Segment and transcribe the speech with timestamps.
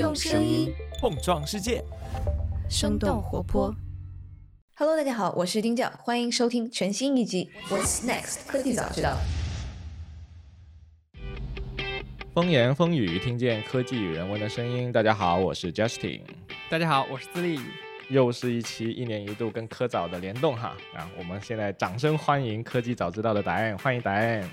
[0.00, 1.84] 用声音碰撞世界，
[2.70, 3.70] 生动活泼。
[4.74, 9.18] Hello，大家好，我是丁教，欢迎收听全新一集《What's Next 科技早知道》。
[12.32, 14.90] 风言风语，听见科技与人文的声音。
[14.90, 16.22] 大家好，我是 Justin。
[16.70, 17.60] 大家好，我是自立。
[18.08, 21.08] 又是一期一年一度跟科早的联动哈啊！
[21.18, 24.48] 我们现在掌声欢迎科技早知道的答案，欢迎答案。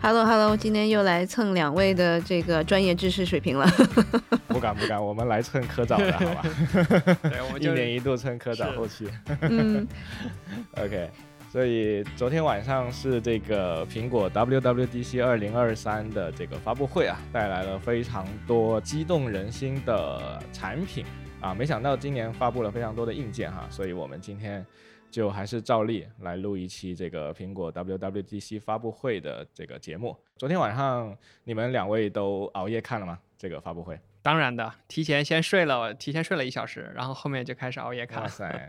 [0.00, 3.66] Hello Hello，今天又来蹭两位的这个专业知识水平了。
[4.48, 6.42] 不敢不敢，我们来蹭科长的好吧？
[7.22, 9.08] 对，我们一年一度蹭科长后期。
[9.40, 9.86] 嗯。
[10.78, 11.10] OK，
[11.50, 21.04] 所以昨天晚上是这个苹果 WWDC 二零二三的这个发布会啊，带来了非常多激动人心的产品。
[21.40, 24.64] 啊，没想到今年发布了非常多的硬件哈，所以我们今天
[25.10, 30.16] 就还是照例来录一期这个苹果 WWDC 发布会的这个节目。
[30.36, 33.18] 昨天晚上你们两位都熬夜看了吗？
[33.36, 33.98] 这个发布会？
[34.20, 38.22] 当然的，提前先睡了，提前睡了一小时，然后后面就开始熬夜看。
[38.22, 38.68] 哇塞！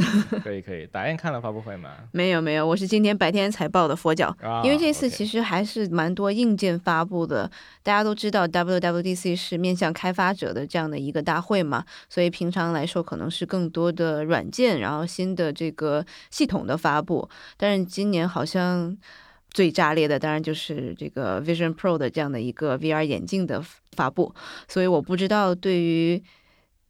[0.42, 1.90] 可以可以，打印看了发布会吗？
[2.12, 4.34] 没有没有，我是今天白天才报的佛脚，
[4.64, 7.50] 因为这次其实还是蛮多硬件发布的。
[7.82, 17.28] 大家都知道，WWDC 是面向开发者的这样的一个大会嘛，所以平常来说可能是更多的软件，然后新的这个系统的发布。
[17.56, 18.96] 但是今年好像
[19.50, 24.34] 最炸裂的，当然就是这个 Vision Pro 的这样的一个 VR 眼镜的发布。
[24.66, 26.22] 所以我不知道对于。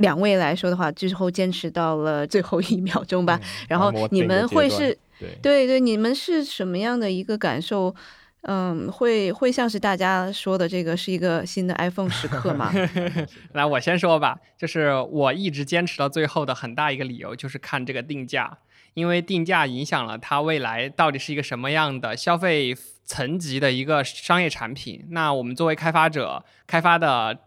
[0.01, 3.41] 两位来说的话，最后坚持到了最后一秒钟吧。
[3.69, 4.99] 然后你们会是，
[5.41, 7.95] 对对，你们是什么样的一个感受？
[8.43, 12.73] 嗯，会会像是大家说的这个是一个新的 iPhone 时刻吗？
[13.53, 14.39] 来，我先说吧。
[14.57, 18.57] 就是我一直坚持到最后的很大一个理由，就是看这个定价，
[18.95, 25.05] 因为定价影响了它未来到底是一个什么样的消费层级的一个商业产品。
[25.11, 27.39] 那我们作为开发者开发的。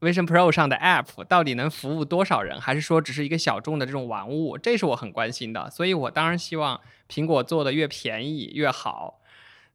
[0.00, 4.56] Vision Pro 上的 App 到底能服务多少人，还是说只是一个小众的这种玩物？
[4.56, 5.68] 这是我很关心的。
[5.70, 9.20] 所以我当然希望苹果做的越便宜越好，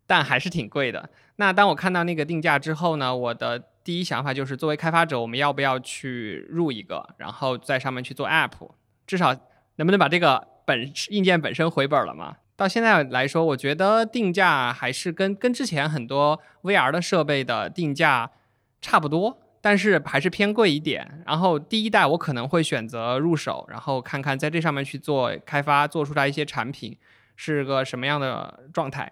[0.07, 1.09] 但还是挺贵的。
[1.35, 8.69] 那当我看到那个定价之后呢，我的第一想法就是，作为开发者，我们要不要去入一个，然后在上面去做 App？
[9.06, 9.35] 至少
[9.75, 12.38] 能不能把这个本硬件本身回本了嘛？
[12.56, 18.31] 到现在来说，我觉得定价还是跟跟之前很多 VR 的设备的定价
[18.79, 19.39] 差不多。
[19.66, 26.97] 但是还是偏贵一点，然后第一代我可能会选择入手，然后看看在这上面去做开发，做出来一些产品
[27.38, 29.09] 是个什么样的状态。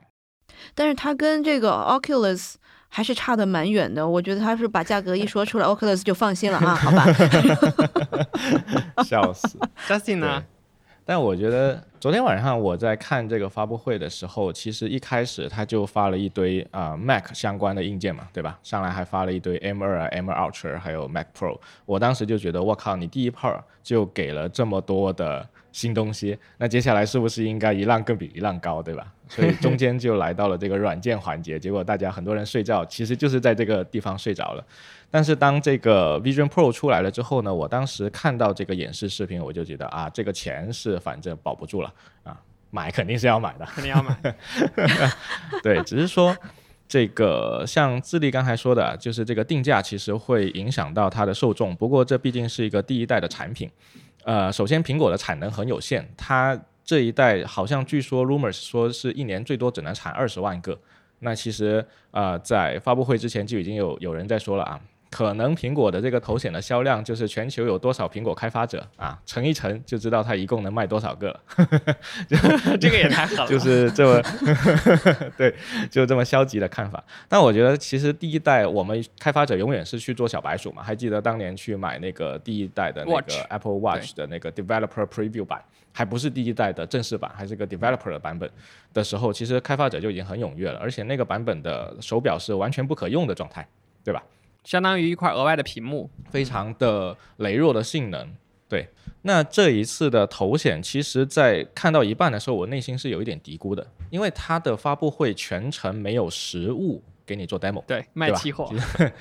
[0.75, 2.55] 但是它跟这个 Oculus
[2.89, 7.05] 还是差的蛮远的，我觉得它是把价格一说出来，Oculus 就放心了啊，好吧？
[9.07, 9.57] 笑死
[9.87, 10.43] ，Justin 呢？
[11.05, 18.57] 但我觉得昨天晚上我在看这个发布会的时候，其实一开始他就发了一堆啊 Mac 相关的硬件嘛，对吧？
[18.63, 21.59] 上来还发了一堆 M2 啊、M2 Ultra，还有 Mac Pro。
[21.85, 29.11] 我当时就觉得，我靠，你第一炮就给了这么多的新东西，那接下来是不是应该一浪更比一浪高，对吧？
[29.33, 34.63] 所以中间就来到了这个软件环节，结果大家很多人睡觉，其实就是在这个地方睡着了。
[35.09, 41.93] 但是当这个 Vision Pro 出来了之后呢，我当时看到这个演示视频，我就觉得啊，这个钱是反正保不住了
[42.23, 42.37] 啊，
[42.71, 44.35] 买肯定是要买的，肯定要买。
[45.63, 46.35] 对，只是说
[46.89, 51.73] 这个像智利刚才说的，就是这个定价其实会影响到它的受众。
[51.77, 53.71] 不过这毕竟是一个第一代的产品，
[54.25, 60.79] 呃，首先苹果的产能很有限，它这一代好像据说 rumors 说是一年最多只能产二十万个。
[61.19, 64.81] 那其实啊，在发布会之前就已经有有人在说了啊。
[65.11, 71.39] 可能苹果的这个头显的销量就是全球有多少苹果开发者啊，乘一乘就知道它一共能卖多少个了。
[72.79, 74.21] 这个也太狠了，就是这么
[75.37, 75.53] 对，
[75.91, 77.03] 就这么消极的看法。
[77.27, 80.81] 但我觉得其实第一代我们开发者永远是去做小白鼠嘛。
[80.81, 85.61] 还记得当年去买那个第一代的那个 Apple Watch 的那个 Developer Preview 版，
[85.91, 88.49] 还不是第一代的正式版，还是个 Developer 的版本
[88.93, 93.67] 的时候，其实开发者就已经很踊跃了，而且那个版本的手表是完全不可用的状态，
[94.05, 94.23] 对吧？
[94.63, 98.35] 相当于一块额外的屏幕，非常的羸弱的性能。
[98.69, 98.87] 对，
[99.23, 108.71] 那这一次的头显，其实在看到一半的时候，我内心是有一点嘀咕的，因为它的发布会全程没有实物给你做 demo，对，卖期货。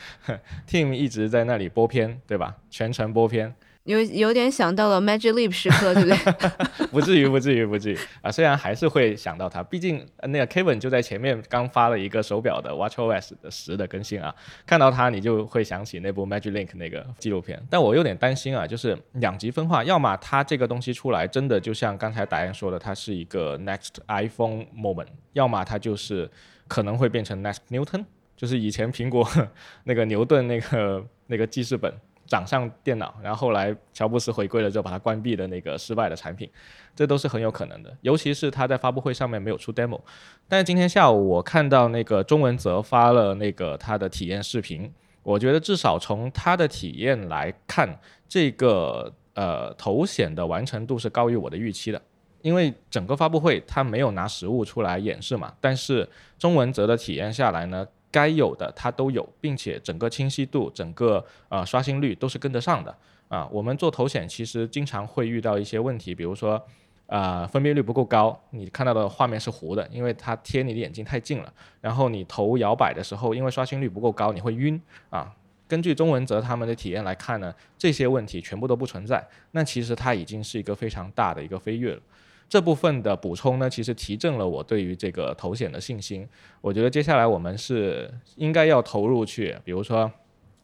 [0.68, 2.56] Team 一直在那里播片，对吧？
[2.70, 3.54] 全程播片。
[3.90, 6.86] 有有点想到了 Magic Leap 时刻，对不对？
[6.92, 8.30] 不至于，不至于，不至于啊！
[8.30, 14.34] 虽然还是会想到它，毕竟那个 Kevin 就在前面刚发了一个手表的 WatchOS 的十的更新啊，
[14.64, 17.60] 看到它你就会想起那部 Magic Link 那个纪录片。
[17.68, 26.30] 但我有点担心啊，就是两极分化，要么它这个东西出来真的就像刚才达安说的，它是一个 Next iPhone moment，要么它就是
[26.68, 28.04] 可能会变成 Next Newton，
[28.36, 29.28] 就是以前苹果
[29.84, 31.92] 那个牛顿那个那个记事本。
[32.30, 36.48] 掌上电脑，然后后来乔布斯回归了之后把它关闭的那个失败的产品，
[36.94, 37.92] 这都是很有可能的。
[38.02, 40.00] 尤其是他在发布会上面没有出 demo，
[40.48, 44.88] 但是今天下午我看到那个中文泽发了那个他的体验视频，
[45.24, 47.98] 我觉得至少从他的体验来看，
[48.28, 52.00] 这个呃头显的完成度是高于我的预期的。
[52.42, 62.96] 因为整个发布会他没有拿实物出来演示嘛，但是中文泽的体验下来呢，该有的它都有，并且整个清晰度、整个呃刷新率都是跟得上的
[63.28, 63.48] 啊。
[63.52, 66.60] 我们做头显其实经常会遇到一些问题，比如说
[67.06, 71.52] 啊分辨率不够高，你看到的画面是糊的，因为它贴你的眼睛太近了。
[71.80, 74.80] 然后你头摇摆的时候，因为刷新率不够高，你会晕
[75.10, 75.32] 啊。
[75.68, 79.24] 根据中文泽他们的体验来看呢，这些问题全部都不存在。
[79.52, 82.00] 那其实它已经是一个非常大的一个飞跃了。
[82.50, 86.28] 这部分的补充呢，其实提振了我对于这个投险的信心。
[86.60, 90.10] 我觉得接下来我们是应该要投入去，比如说。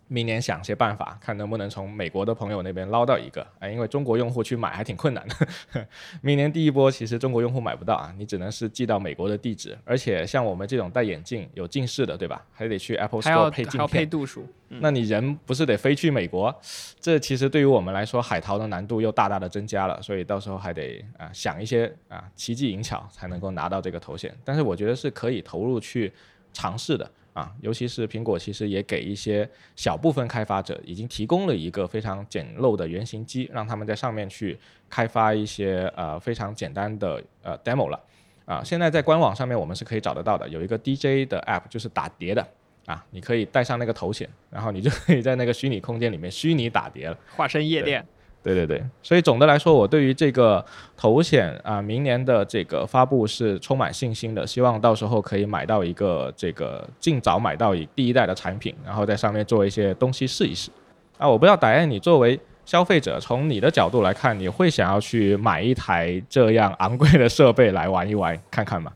[0.08, 5.86] 明年想些办法，看能不能从美国的朋友那边捞到一个啊，因为中国用户去买还挺困难的。
[6.22, 12.44] 明年第一波其实中国用户买不到啊，你只能是寄到美国的地址，而且像我们这种戴眼镜有近视的，对吧？
[12.52, 14.46] 还得去 Apple Store 配镜片，要配度数。
[14.68, 16.54] 那你人不是得飞去美国？
[17.00, 24.32] 这其实对于我们来说，海淘的难度又大大的增加了，所以到时候还得啊想一些啊奇技淫巧才能够拿到这个头衔。
[24.44, 26.12] 但是我觉得是可以投入去
[26.52, 27.10] 尝试的。
[27.36, 38.00] 啊，尤其是苹果，其实也给一些小部分开发者已经提供了一个非常简陋的原型机，让他们在上面去开发一些呃非常简单的呃 demo 了。
[38.46, 42.46] 啊，现在在官网上面我们是可以找得到的，有一个 DJ 的 app，就是打碟的。
[42.86, 48.02] 啊，你可以带上那个头显，然后你就可以在那个虚拟空间里面虚拟打碟了，化身夜店。
[48.46, 50.64] 对对对，所以总的来说，我对于这个
[50.96, 54.46] 头显啊，明年的这个发布是充满信心的。
[54.46, 60.70] 希望到时候可以买到一个这个尽早买到一第一代的产品，然后在上面做一些东西试一试。
[61.18, 68.92] 啊，我不知道，打燕，你作为消费者，从你的角度来看，你会想要去买一台这样昂贵的设备来玩一玩看看吗？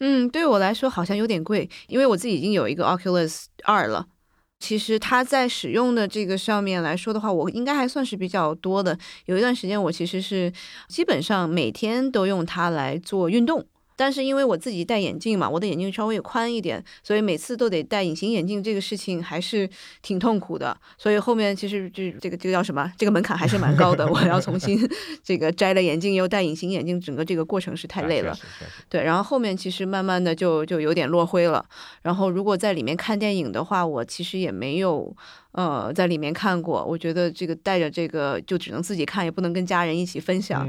[0.00, 4.06] 嗯，对我来说好像有点贵，因为我自己已经有一个 Oculus 二了。
[4.58, 8.98] 其实它在使用的这个上面来说的话，我应该还算是比较多的。
[9.26, 10.52] 有一段时间，我其实是
[10.88, 13.66] 基本上每天都用它来做运动。
[13.96, 19.68] 但是因为我自己戴眼镜嘛，我的眼镜稍微宽一点，所以每次都得戴隐形眼镜，这个事情还是
[20.02, 20.76] 挺痛苦的。
[20.98, 22.92] 所以后面其实就这个这个叫什么？
[22.98, 24.06] 这个门槛还是蛮高的。
[24.06, 24.78] 我要重新
[25.24, 28.36] 这个摘了眼镜又戴隐形眼镜，整个这个过程是太累了。
[28.88, 31.64] 对，然后后面其实慢慢的就就有点落灰了。
[32.02, 35.16] 然后如果在里面看电影的话，我其实也没有。
[35.52, 40.68] 呃，在里面看过，我觉得这个带着这个就只能自己看，也不能跟家人一起分享。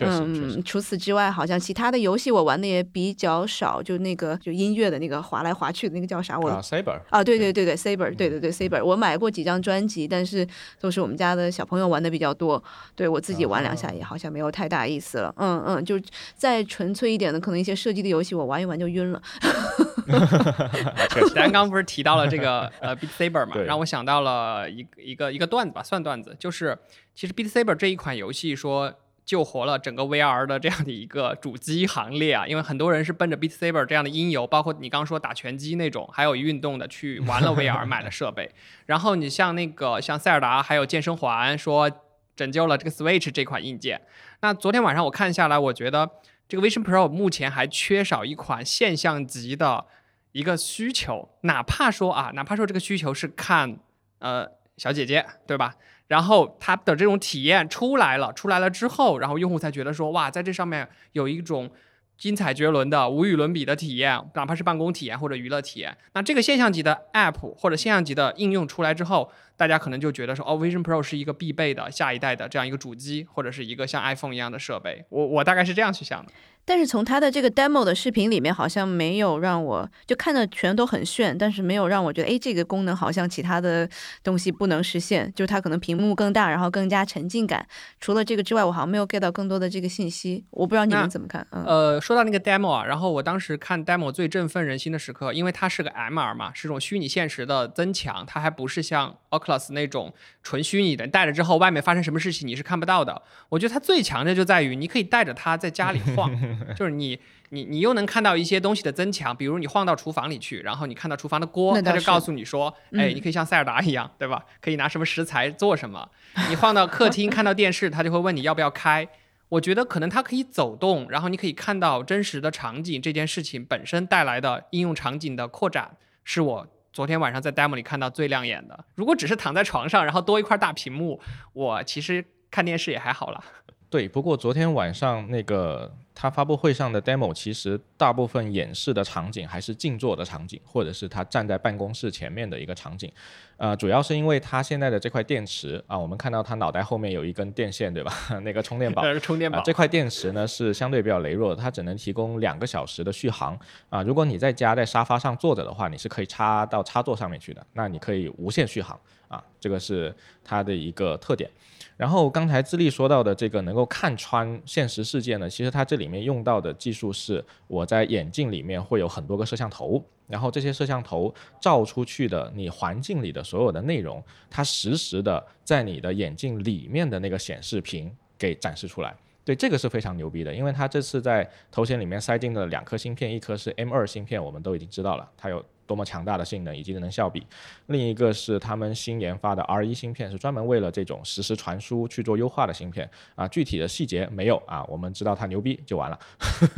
[0.00, 3.82] 嗯，除此之外，好像其他的游戏我玩的也比较少。
[3.82, 6.38] 就那个就音乐的那个滑来滑去的那个叫啥？
[6.38, 7.00] 我啊，Saber。
[7.10, 8.84] 啊，对对对对，Saber，对对对，Saber。
[8.84, 10.46] 我买过几张专辑，但是
[10.80, 12.62] 都是我们家的小朋友玩的比较多。
[12.94, 15.34] 对我自己玩两下也好像没有太大意思了。
[15.38, 16.00] 嗯嗯，就
[16.36, 19.20] 再纯粹一点的，可能一些射击的游戏我玩一玩就晕了。
[21.34, 26.78] 咱刚不是提到了这个呃 Beat Saber 嘛，让我想到了一个一个一个段子吧，算段子，就是
[27.14, 28.94] 其实 Beat Saber 这一款游戏说
[29.24, 38.50] 救活了整个 VR 的这样的一个主机行列啊，因为很多人是奔着 Beat Saber 这样的音游，包括你刚说打拳击那种，还有运动的去玩了 VR 买了设备，
[38.86, 41.90] 然后你像那个像塞尔达还有健身环说
[42.34, 44.00] 拯救了这个 Switch 这款硬件，
[44.40, 46.10] 那昨天晚上我看下来，我觉得
[46.48, 49.86] 这个 Vision Pro 目前还缺少一款现象级的。
[50.32, 53.80] 一个需求，哪怕说啊，哪怕说这个需求是看
[54.20, 55.74] 呃小姐姐，对吧？
[56.06, 61.70] 然后它的这种体验出来了，出来了之后，然后用户才觉得说哇，在这上面有一种
[62.16, 65.96] 精彩绝伦的、无与伦比的体验，哪怕是办公体验或者娱乐体验。
[66.14, 75.04] 那这个现象级的 App 或者现象级的应用出来之后，大家可能就觉得说，哦，Vision Pro 是一个必备的下一代的这样一个主机，或者是一个像 iPhone 一样的设备。
[75.10, 76.32] 我我大概是这样去想的。
[76.64, 83.88] 但是从他的这个 demo 的视频里面，好像没有让我就看的全都很炫，但是没有让我觉得，哎，这个功能好像其他的
[84.22, 85.32] 东西不能实现。
[85.34, 87.66] 就是它可能屏幕更大，然后更加沉浸感。
[88.00, 90.44] 除了这个之外，我好像没有 get 到更多的这个信息。
[90.50, 91.44] 我不知道你们怎么看。
[91.50, 103.22] 呃，说到那个 demo 啊，然后我当时看 demo 最振奋人心的时刻，因为它是个 MR 嘛，是种虚拟现实的增强，它还不是像 Oculus 那种纯虚拟的，戴了之后外面发生什么事情你是看不到的。
[103.48, 106.30] 我觉得它最强的就在于你可以带着它在家里晃。
[106.76, 107.18] 就是你，
[107.50, 114.44] 你，你又能看到一些东西的增强，比如你晃到厨房里去，然后你看到厨房的锅，它就告诉你说，哎，你可以像塞尔达一样，对吧？
[114.60, 116.08] 可以拿什么食材做什么？
[116.48, 119.08] 你晃到客厅看到电视，它就会问你要不要开。
[119.48, 128.84] 我觉得可能它可以走动，然后你可以看到真实的场景，这件事情本身带来的应用场景的扩展，是我昨天晚上在 demo 里看到最亮眼的。
[128.94, 131.20] 如果只是躺在床上，然后多一块大屏幕，
[131.52, 133.42] 我其实看电视也还好了。
[133.90, 143.10] 对，不过昨天晚上那个他发布会上的 demo，其实大部分演示的场景还是静坐的场景，或者是他站在办公室前面的一个场景。
[143.56, 148.12] 呃，主要是因为他现在的这块电池啊，我们看到他脑袋后面有一根电线，对吧？
[148.44, 149.60] 那个充电宝， 充电宝。
[149.62, 154.02] 这块电池呢是相对比较羸弱的，它只能提供两个小时的续航啊。
[154.04, 158.98] 如果你在家在沙发上坐着的话，你是可以插到插座上面去的，那你可以无限续航
[159.30, 161.48] 啊，这个是它的一个特点。
[161.96, 179.14] 然后刚才资历说到的这个能够看穿现实世界呢，其实它这里面用到的技术是我在眼镜里面会有很多个摄像头，然后这些摄像头照出去的你环境里的所有的内容，它实时的在你的眼镜里面的那个显示屏给展示出来。
[179.44, 185.64] 对，这个是非常牛逼的，因为它这次在头显里面塞进了两颗芯片，一颗是 M2 芯片，我们都已经知道了，它有。
[185.90, 187.44] 多么强大的性能以及能效比，
[187.86, 193.48] 另一个是他们新研发的 R1 芯片，是专门为了这种实时传输去做优化的芯片啊。
[193.48, 196.16] 具体的细节没有啊，我们知道它牛逼就完了，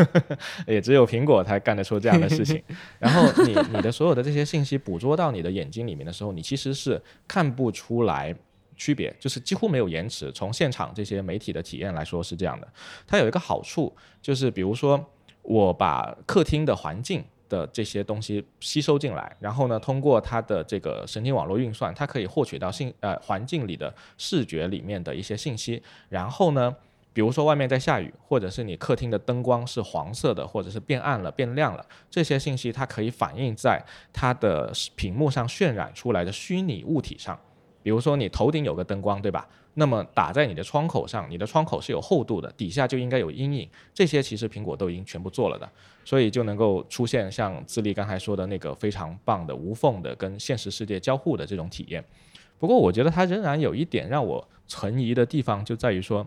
[0.67, 2.63] 也只有苹果才干得出这样的事情。
[2.99, 8.35] 然后你你的所有的这些信息捕捉到你的眼睛里面的时候，你其实是看不出来
[8.79, 10.33] 区别，就是几乎没有延迟。
[10.33, 12.67] 从现场这些媒体的体验来说是这样的。
[13.07, 15.05] 它有一个好处就是，比如说
[15.43, 17.23] 我把客厅的环境。
[17.53, 25.83] 的这些东西吸收进来，然后呢，通过它的这个神经网络运算，它可以获取到信呃环境里的视觉里面的一些信息。
[26.09, 26.75] 然后呢，
[27.13, 37.39] 比如说外面在下雨，或者是你客厅的灯光是黄色的，或者是变暗了、变亮了，这些信息它可以反映在它的屏幕上渲染出来的虚拟物体上。
[37.83, 39.49] 比如说你头顶有个灯光，对吧？
[39.75, 43.69] 那么打在你的窗口上，你的窗口是有厚度的，底下就应该有阴影。
[43.95, 45.67] 这些其实苹果都已经全部做了的，
[46.05, 52.05] 所以就能够出现像自立刚才说的那个非常棒的无缝的跟现实世界交互的这种体验。
[52.59, 56.27] 不过我觉得它仍然有一点让我存疑的地方，就在于说，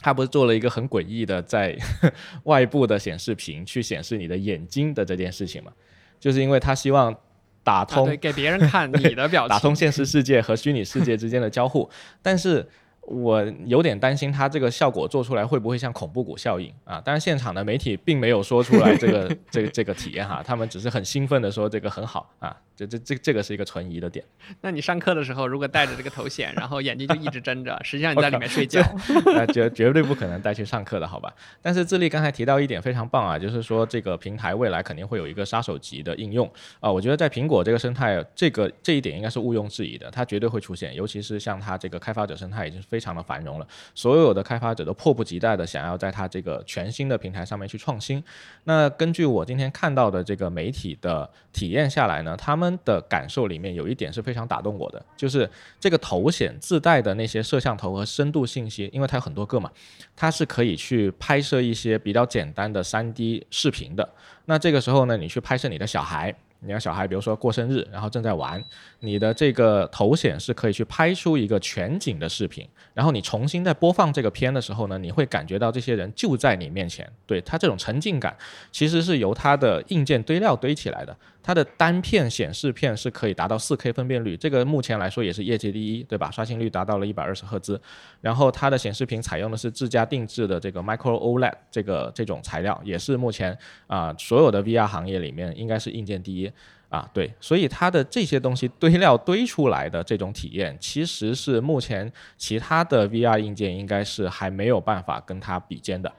[0.00, 1.78] 它不是做了一个很诡异的在
[2.44, 5.72] 外部的显示屏去显示你的眼睛的这件事情嘛？
[6.18, 7.16] 就是因为它希望。
[7.62, 11.88] 打通给别人看你的表情， 打通现实世界和虚拟世界之间的交互，
[12.22, 12.68] 但是。
[13.06, 17.00] 我有点担心它这个效果做出来会不会像恐怖谷效应啊？
[17.00, 22.54] 当然，现场的媒体并没有说出来这个 这个这个体验哈，他们只是很兴奋的说这个很好啊，
[22.86, 24.24] 这这这这个是一个存疑的点。
[24.62, 28.80] 那你上课的时候如果戴着这个头显，然后眼睛就一直睁着，实际上你在里面睡 觉，
[29.26, 31.34] 那绝绝对不可能带去上课的好吧？
[31.60, 43.00] 但是智利刚才提到一点非常棒啊，就是说这个平台未来肯定会有一个杀手级的应用啊，我觉得在苹果这个生态，这个这一点应该是毋庸置疑的，它绝对会出现，尤其是像它这个开发者生态已经非。
[43.00, 48.22] 非常的繁荣了，所有的开发者都迫不及待的想要在它这个全新的平台上面去创新。
[48.64, 55.48] 那根据我今天看到的这个媒体的体验下来呢，他们的感受里面有一点是非常打动我的，就是
[55.78, 59.70] 这个头显自带的那些摄像头和深度信息，因为它有很多个嘛，
[60.16, 64.08] 它是可以去拍摄一些比较简单的 3D 视频的。
[64.46, 66.34] 那这个时候呢，你去拍摄你的小孩。
[66.60, 68.62] 你的小孩，比如说过生日，然后正在玩，
[69.00, 78.36] 你的这个头显是可以去拍出一个全景的视频，然后你重新再播放这个片的时候呢，你会感觉到这些人就在你面前，对它这种沉浸感，
[78.70, 81.16] 其实是由它的硬件堆料堆起来的。
[81.42, 86.30] 它的单片显示片是可以达到 4K 分辨率，这个目前来说也是业界第一，对吧？
[86.30, 87.80] 刷新率达到了一百二十赫兹。
[88.20, 96.49] 然后它的显示屏采用的是自家定制的这个 Micro OLED 这个这种材料，也是目前啊所有的 VR 行业里面应该是硬件第一
[96.88, 97.08] 啊。
[97.12, 106.12] 对，所以它的这些东西堆料堆出来的这种体验，其实是目前其他的 VR 硬件应该是还没有办法跟它比肩的。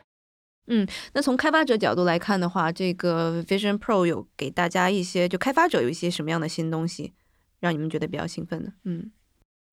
[0.68, 7.14] 嗯，那从开发者角度来看的话，这个 Vision Pro 有给大家一些，就开发者有一些什么样的新东西，
[7.60, 8.72] 让你们觉得比较兴奋的？
[8.86, 9.12] 嗯，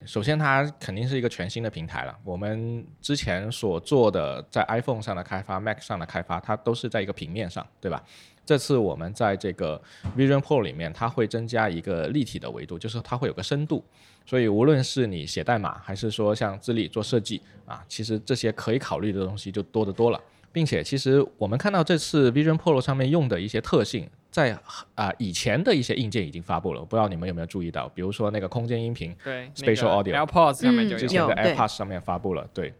[0.07, 2.19] 首先它肯定是一个全新的平台了。
[2.25, 8.03] 我们之前所做的在 iPhone 上的开发、Mac 上的开发，它都是在一个平面上，对吧？
[8.49, 9.78] 这次我们在这个
[10.17, 13.85] Vision Pro 里面，它会增加一个立体的维度，就是它会有个深度。
[14.25, 20.19] 所以无论是你写代码，还是说像自立做设计啊，其实这些可以考虑的东西就多得多了。
[20.50, 24.59] 并且，其实我们看到这次 Vision Pro 上面用的一些特性，在
[24.95, 27.87] 啊以前的一些硬件已经发布了，不知道你们有没有注意到？
[27.90, 32.73] 比如说那个空间音频，对，Spatial Audio，AirPods 上面就之前的 AirPods 上面发布了，对，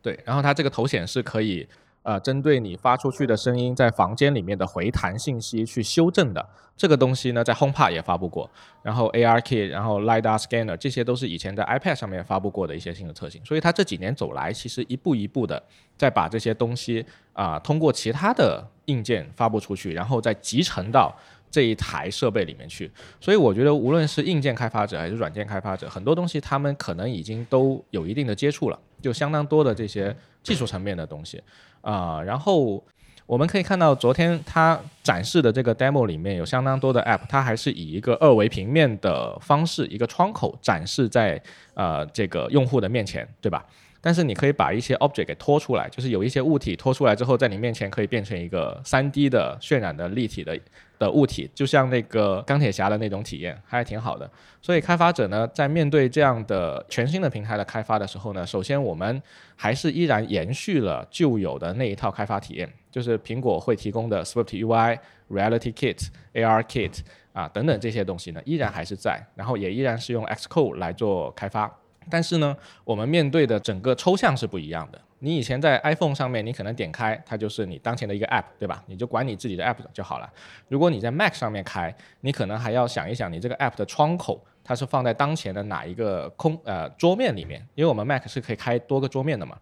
[0.00, 1.66] 对，然后它这个头显是可以。
[2.02, 6.44] 呃，针对你发出去的声音在房间里面的回弹信息去修正的
[6.76, 8.50] 这个东西呢，在 HomePod 也发布过，
[8.82, 13.40] 然后 ARKit，然后 LiDAR Scanner，这些都是以前在 iPad 上面发布过的一些新的特性。
[13.44, 15.62] 所以它这几年走来，其实一步一步的
[15.96, 21.14] 在把这些东西啊，通过其他的硬件发布出去，然后再集成到
[21.50, 22.90] 这一台设备里面去。
[23.20, 31.42] 所以我觉得，无论是硬件开发者还是软件开发者，很多东西他们可能已经都有一定的接触了，就相当多的这些技术层面的东西
[31.80, 32.22] 啊。
[32.22, 32.82] 然后
[33.26, 41.40] 我们可以看到，昨天他展示的这个 demo 里面有相当多的 app，它还是以一个二维平面的方式，一个窗口展示在
[41.74, 43.64] 呃这个用户的面前，对吧？
[44.04, 50.58] 但是你可以把一些 object 给拖出来，就是有一些物体拖出来之后，在你面前可以变成一个 3D 的渲染的立体的
[51.02, 54.30] 的物体，就像那个钢铁侠的那种体验，还是挺好的。
[54.60, 59.20] 所以开发者呢，在面对这样的全新的平台的开发的时候呢，首先我们
[59.56, 64.96] 还是依然延续了旧有的那一套开发体验，就是苹果会提供的 Swift UI、
[65.28, 67.00] Reality Kit、AR Kit
[67.32, 71.70] 啊等等这些东西呢，依然还是在，然后也依然是用 Xcode 来做开发。
[72.08, 75.00] 但是呢，我们面对的整个抽象是不一样的。
[75.24, 78.82] 你以前在 iPhone 上面，你可能点开它就是你当前的一个 App，对吧？
[78.88, 80.28] 你就管你自己的 App 就好了。
[80.66, 87.64] 如果你在 Mac 上面开，你可能还要想一想，你这个 App 的窗口它是放在当前的哪一个空呃桌面里面？
[87.76, 89.56] 因为我们 Mac 是可以开多个桌面的嘛。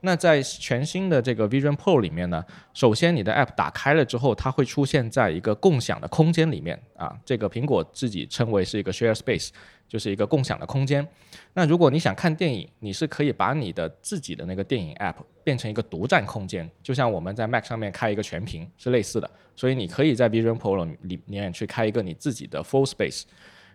[0.00, 2.44] 那在全新的这个 Vision Pro 里面呢，
[2.74, 9.50] 首先你的 App 打开了之后，它会出现在一个共享的空间里面啊，这个苹果自己称为是一个 Share Space。
[9.88, 11.06] 就是一个共享的空间。
[11.54, 19.30] 那如果你想看电影，你是可以把你的自己的那个电影 App 变成一个独占空间，就像我们在 Mac 上面开一个全屏是类似的。
[19.54, 23.22] 所以你可以在 Vision Pro 里面去开一个你自己的 Full Space，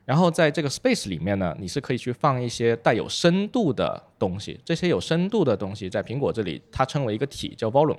[0.06, 4.60] 然后在这个 Space 里面呢，你是可以去放一些带有深度的东西。
[4.64, 7.98] 这些有深度的东西在苹果这里它称为一个体叫 Volume，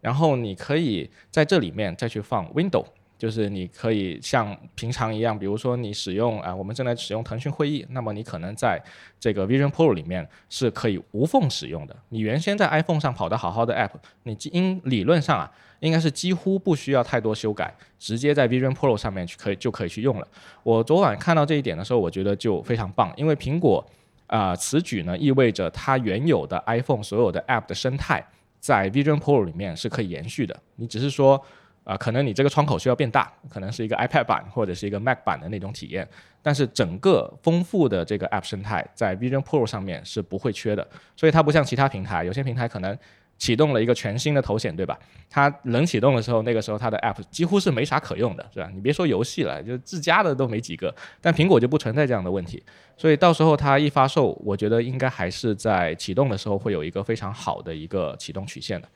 [0.00, 2.86] 然后你可以在这里面再去放 Window。
[3.22, 8.82] 就是你可以像平常一样，比如说你使用啊，我们正在使用腾讯会议，那么你可能在
[9.20, 11.96] 这个 Vision Pro 里面是可以无缝使用的。
[12.08, 13.92] 你原先在 iPhone 上跑的好好的 App，
[14.24, 15.48] 你应理论上啊，
[15.78, 20.26] 应该是几乎不需要太多修改，直接在 Vision Pro 上面去可以就可以去用了。
[20.64, 23.88] 我昨晚看到这一点的时候，我觉得就非常棒，因为苹果
[24.26, 28.26] 啊此举呢意味着它原有的 iPhone 所有的 App 的生态
[28.58, 30.60] 在 Vision Pro 里面是可以延续的。
[30.74, 31.40] 你只是说。
[31.84, 36.08] 啊，可能你这个窗口需要变大，可能是一个 iPad 版或者是一个 Mac 版的那种体验，
[36.40, 42.96] 但是整个丰富的这个 App 生态在 Vision Pro 上面是不会缺的，所以它不像其他平台，有些平台可能
[43.36, 44.96] 启动了一个全新的头显，对吧？
[45.28, 48.70] 它冷启动的时候，那个时候它的 App 几乎是没啥可用的，是吧？
[48.72, 52.62] 你别说游戏了，就自家的都没几个，但苹果就不存在这样的问题，
[52.96, 58.86] 所以到时候它一发售，我觉得应该还是在启动的时候会有一个非常好的一个启动曲线的。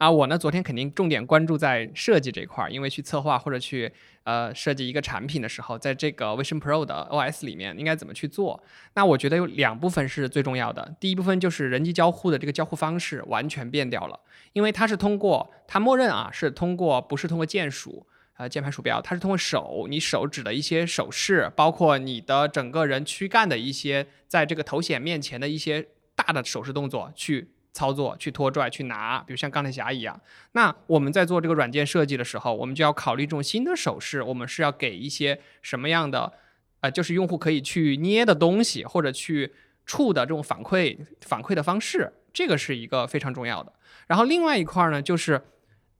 [0.00, 3.92] 啊，我呢昨天肯定重点关注在设计这块儿，因为去策划或者去
[4.24, 8.62] 呃设计一个产品的时候，在这个 Vision Pro 的 OS 里面应该怎么去做？
[8.94, 10.96] 那我觉得有两部分是最重要的。
[10.98, 14.18] 第一部分就是人机交互的这个交互方式完全变掉了，
[14.54, 18.06] 因为它是通过它默认啊是通过不是通过键鼠
[18.38, 27.50] 呃键盘鼠标，它是通过手，你手指的一些手势，包括你的整个人躯干的一些在这个头显面前的一些大的手势动作去。
[27.72, 30.20] 操作去拖拽去拿，比如像钢铁侠一样。
[30.52, 36.32] 那我们在做这个软件设计的时候，我们就要考虑这种新的手势，我们是要给一些什么样的，
[36.80, 39.52] 呃，就是用户可以去捏的东西或者去
[39.86, 43.72] 触的这种反馈反馈的方式，这个是一个非常重要的。
[44.06, 45.40] 然后另外一块呢，就是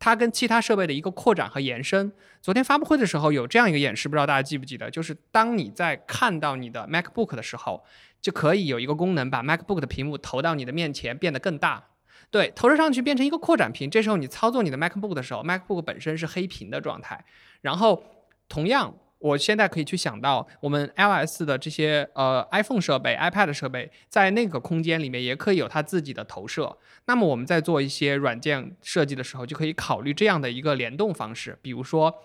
[0.01, 2.11] 它跟其他设备的一个扩展和延伸。
[2.43, 4.91] 昨天发布会的时候有这样一个演示，不知道大家记不记得？
[4.91, 7.85] 就是当你在看到你的 MacBook 的时候。
[8.23, 11.83] 就可以有一个功能，把 MacBook 的屏幕投到你的面前，变得更大。
[12.31, 13.89] 对，投射上去变成一个扩展屏。
[13.89, 17.25] 这时候你操作你的 MacBook 的时候，MacBook 本身是黑屏的状态。
[17.63, 18.05] 然后，
[18.47, 26.77] 同样，我现在可以去想到，我们 iOS 的这些呃 iPhone 设备、iPad 设备，在那个空间里面也可以有它自己的投射。
[27.07, 32.23] 那么我们在做一些软件设计的时候，就可以考虑这样的一个联动方式，比如说，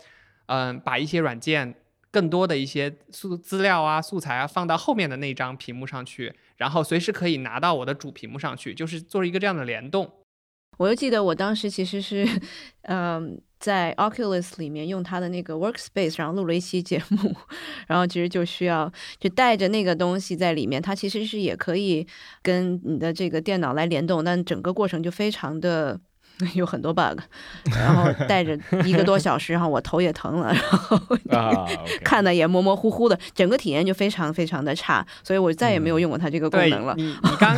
[0.47, 1.75] 嗯，把一些软件。
[2.11, 10.09] 更多的一些素资料啊、素材啊，放到后面的那张屏幕上去，然后随时可以拿到我的主屏幕上去，就是做一个这样的联动。
[10.77, 12.25] 我又记得我当时其实是，
[12.83, 17.35] 嗯， 在 Oculus 里面用它的那个 Workspace，然后录了一期节目，
[17.87, 22.05] 然后其实就需要就带着那个东西在里面，它其实是也可以
[22.41, 25.99] 跟你的这个电脑来联动，但整个过程就非常的。
[26.53, 27.17] 有很多 bug，
[27.79, 30.53] 然后带着一个多小时，然后我头也疼了，
[31.23, 31.65] 然后
[32.03, 36.93] 看的也模模糊糊的，整个体验就非常非常的差，所以我再也没有用过它这个功能了。
[36.97, 37.57] 你你刚，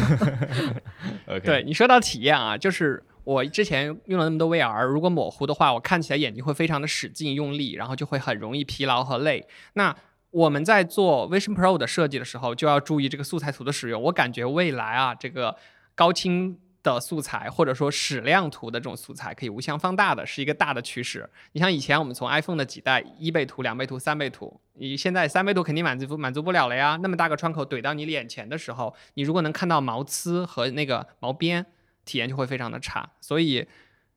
[1.44, 9.46] 对你说到体验啊，就是我之前用了那么多 VR，如果模糊的话，我看起来眼睛会非常的使劲用力，然后就会很容易疲劳和累。
[9.74, 9.94] 那
[10.32, 14.02] 我们在做 Vision Pro 的设计的时候，就要注意这个素材图的使用。
[14.04, 15.58] 我感觉未来啊，这个
[15.94, 16.58] 高清。
[16.84, 21.30] 的素材，或者说矢量图的这种素材，可以无限放大的，是一个大的趋势。
[21.52, 26.98] 你像以前我们从 iPhone 的几代一倍图、两倍图、三倍图，你现在三倍图肯定满足满足不了了呀。
[27.02, 31.66] 那么大个窗口怼到你眼前的时候，你如果能看到毛刺和那个毛边，
[32.08, 33.08] 体验就会非常的差。
[33.22, 33.68] 所以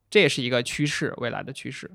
[0.09, 1.91] 这也是一个趋势，未来的趋势。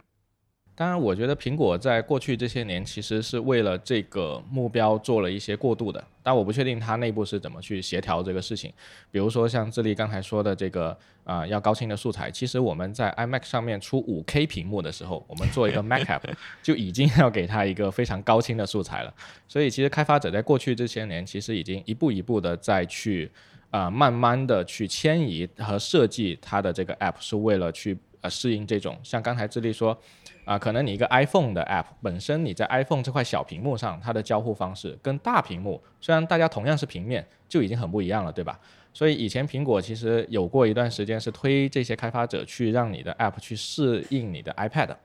[0.77, 8.73] 当然，我觉得苹果在过去这些年其实是为了这个目标做了一些过渡的，但我不确定它内部是怎么去协调这个事情。
[9.09, 16.23] 比如说像智利刚才说的这个啊，要高清的素材，其实我们在 iMac 上面出 5K 屏幕的时候，我们做一个 Mac App
[16.61, 19.13] 就已经要给它一个非常高清的素材了。
[19.47, 23.31] 所以其实开发者在过去这些年其实已经一步一步的在去
[23.69, 29.97] 啊，慢慢的去迁移和设计它的这个 App，是为了去呃适应这种像刚才智利说。
[30.45, 38.59] 啊，可能你一个 iPhone 的 App 本身，你在 iPhone 这块小屏幕上，它的交互方式跟大屏幕，虽然大家同样是平面，就已经很不一样了，对吧？
[38.93, 44.95] 所以以前苹果其实有过一段时间是推这些开发者去让你的 App 去适应你的 iPad，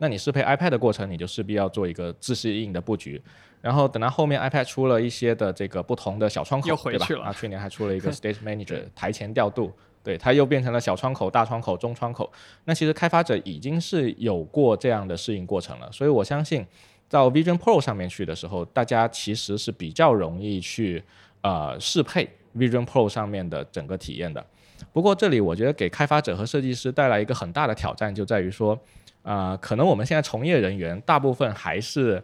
[0.00, 3.20] 那你适配 iPad 的过程，你就势必要做一个自适应的布局。
[3.60, 7.06] 然后等到后面 iPad 出了一些的这个不同的小窗口，对吧？
[7.22, 9.70] 啊，去年还出了一个 Stage Manager 台前调度。
[10.02, 12.32] 对，它又变成了小窗口、大窗口、中窗口。
[12.64, 16.66] 那其实开发者已经是有过这样的适应过程了，所以我相信
[17.10, 21.04] 到 Vision Pro 上面去的时候，大家其实是比较容易去
[21.42, 24.42] 呃适配 Vision Pro 上面的整个体验的。
[24.90, 28.78] 不过这里我觉得给开发者和设计师带来一个很大的挑战，就在于说，
[29.22, 32.22] 啊，可能我们现在从业人员大部分还是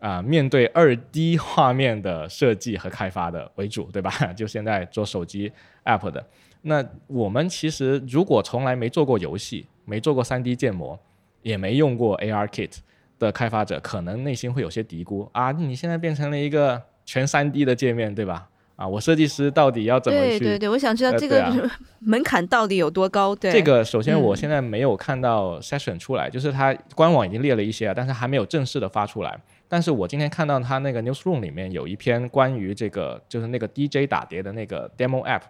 [0.00, 4.10] 啊面对二 D 画面的设计和开发的为主，对吧？
[4.36, 5.50] 就现在做手机
[5.84, 6.24] App 的。
[6.62, 10.98] 那我们其实如果从来没做过游戏，没做过 3D 建模，
[11.42, 12.78] 也没用过 ARKit
[13.18, 18.48] 的开发者，可能内心会有些嘀咕啊，你现在变成了一个全 3D 的界面，对吧？
[18.76, 20.38] 啊，我设计师到底要怎么去？
[20.38, 23.34] 对对对，我想知道这个 门槛到底有多高？
[23.34, 29.38] 对，这个首先我现在没有看到 session 出来，就是它官网已经列了一些，但是还没有正式的发出来。
[29.68, 35.42] 但是我今天看到它那个 newsroom 里面有一篇关于这个，就是那个 DJ 打碟的那个 demo app。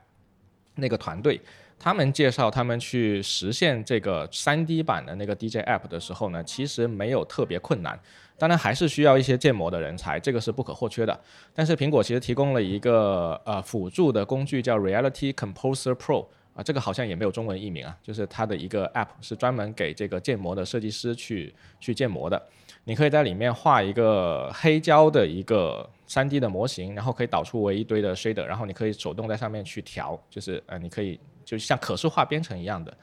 [0.77, 1.41] 那个团队，
[1.79, 7.97] 他们介绍他们去实现这个 3D 版的那个 DJ App 的时候呢，其实没有特别困难，
[8.37, 11.18] 当然还是需要一些建模的人才，这个是不可或缺的。
[11.55, 22.42] 但是苹果其实提供了一个呃辅助的工具，叫 Reality Composer Pro 啊，这个好像也没有中文译名啊，就是它的一个 App 是专门给这个建模的设计师去去建模的。
[22.87, 32.94] 你可以在里面画一个黑胶的一个 3D 的模型，然后可以导出为一堆的 shader，然后你可以手动在上面去调，就是呃，你可以就像可视化编程一样的。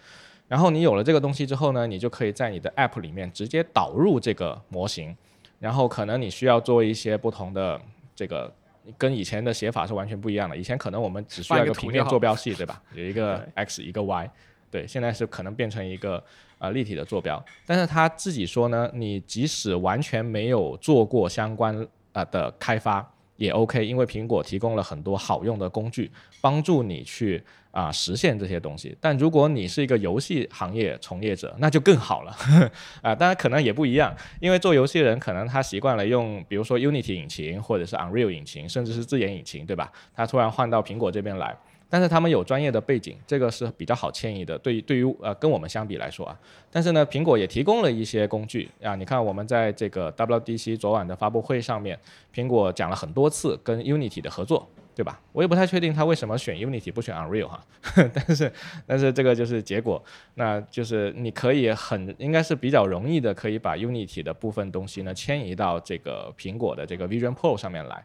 [0.51, 5.15] 然后你有了这个东西之后呢，你就可以在你的 app 里面直接导入这个模型，
[5.59, 7.79] 然后可能你需要做一些不同的
[8.13, 8.53] 这个，
[8.97, 10.57] 跟以前的写法是完全不一样的。
[10.57, 12.81] 以前可能我们只需要一个平面坐标系，对吧？
[12.93, 14.29] 有一个 x 一个 y，
[14.69, 16.21] 对，现在是可能变成一个。
[16.63, 21.75] 呃，立体的坐标，但是他自己说呢，你即使完全没有做过相关
[22.11, 23.03] 啊的开发
[23.35, 28.95] 也 OK，因为苹果提供了很多好用的工具，帮助你去啊实现这些东西。
[29.01, 32.35] 但如果你是一个游戏行业从业者，那就更好了
[33.01, 39.91] 啊，当然可能也不一样，因为做游戏的人可能他习惯了用，比如说 Unity 引擎或者是 Unreal 引擎，甚至是自研引擎，对吧？
[40.15, 41.55] 他突然换到苹果这边来。
[41.93, 44.57] 但是他们有专业的背景，这个是比较好迁移的。
[44.57, 46.39] 对于对于呃跟我们相比来说啊，
[46.71, 48.95] 但是呢，苹果也提供了一些工具啊。
[48.95, 51.99] 你看我们在这个 WDC 昨晚的发布会上面，
[52.33, 55.19] 苹果讲了很多次跟 Unity 的合作，对吧？
[55.31, 57.63] 我也不太确定他为什么选 Unity 不选 Unreal 哈。
[58.13, 58.51] 但是
[58.85, 60.03] 但是这个就是结果，
[60.35, 68.03] 那就是你可以很应该是比较容易的可以把 Unity 的部分东西呢迁移到这个苹果的这个 Vision Pro 上面来。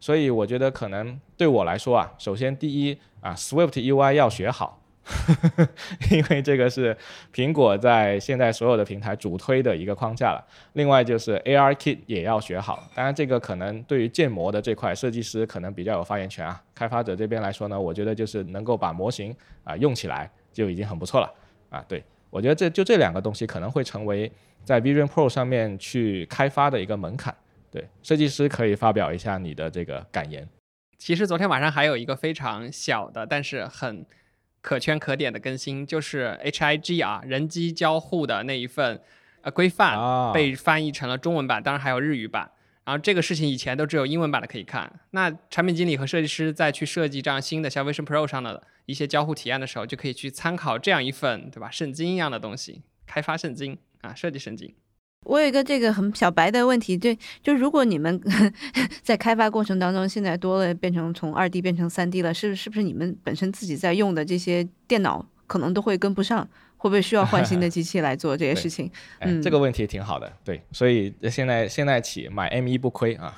[0.00, 4.80] 所以我觉得可能对我来说啊，首先第一啊，Swift UI 要学好，
[6.10, 6.96] 因为这个是
[7.32, 10.44] 苹果在现在所有的平台主推的一个框架了。
[10.74, 16.62] 另外就是 ARKit 也要学好，当然这个可能对于建模的这块设计师可能比较有发言权啊。
[16.74, 21.32] 开发者这边来说呢，我觉得就是能够把模型啊用起来就已经很不错了
[21.70, 21.84] 啊。
[21.88, 24.30] 对我觉得这就这两个东西可能会成为
[24.62, 27.34] 在 Vision Pro 上面去开发的一个门槛。
[27.70, 30.48] 对，设计师可以发表一下你的这个感言。
[30.96, 34.04] 其实昨天晚上还有一个非常小的，但是很
[34.68, 39.00] 可圈可点的更新，就是 HIG 啊，人机交互的那一份
[39.40, 42.50] 呃规范被翻译成了中文版，当然还有日语版。
[42.84, 45.00] 然后这个事情以前都只有英文版的可以看。
[45.12, 54.74] 那产品经理和设计师在去设计这样新的像 Vision Pro 上的一些交互体验的时候，就可以去参考这样一份对吧，圣经一样的东西，开发圣经啊，设计圣经。
[55.28, 58.18] 我有一个这个很小白的问题，就就如果你们
[59.04, 66.48] 在开发过程当中，现在多了变成从二 D 变成三 D 了，是是不是你们本身自己在用的这些电脑可能都会跟不上？
[66.78, 68.90] 会不会需要换新的机器来做这些 事情？
[69.18, 70.32] 嗯，这个问题挺好的。
[70.44, 73.34] 对，所以现在现在起买 M 一不亏啊。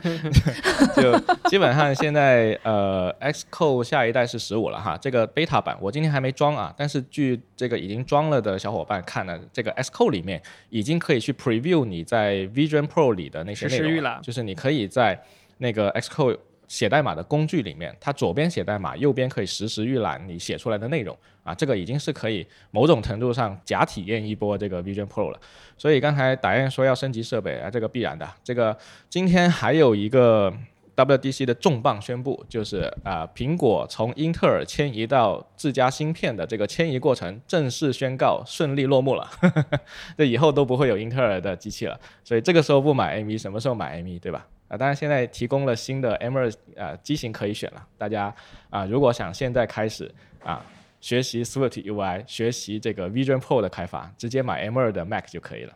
[0.94, 15.22] 就基本上现在呃，Xcode 下一代是十五了哈，这个 beta 版我今天还没装啊，但是据这个已经装了的小伙伴看了，这个 Xcode 里面已经可以去 preview 你在 Vision Pro 里的那些内容，就是你可以在
[15.58, 16.38] 那个 Xcode。
[16.70, 25.40] 写代码的工具里面，它左边写代码，右边可以实时预览你写出来的内容啊，这个已经是可以某种程度上假体验一波这个 Vision Pro 了。
[25.76, 28.26] 所以刚才达燕说要升级设备啊，这个必然的。
[28.44, 28.78] 这个
[29.08, 30.54] 今天还有一个
[30.94, 39.28] WDC 的重磅宣布，就是啊，苹果从英特尔迁移到自家芯片的这个迁移过程正式宣告顺利落幕了。
[40.16, 41.98] 这以后都不会有英特尔的机器了。
[42.22, 44.46] 所以这个时候不买 M1，什么时候买 M1，对吧？
[44.70, 48.34] 啊，当然现在提供了新的 M2 呃机型可以选了，大家
[48.70, 50.10] 啊如果想现在开始
[50.44, 50.64] 啊
[51.00, 55.74] 学习 Swift UI，学习这个 Vision Pro 的开发，直接买 M2 的 Mac 就可以了。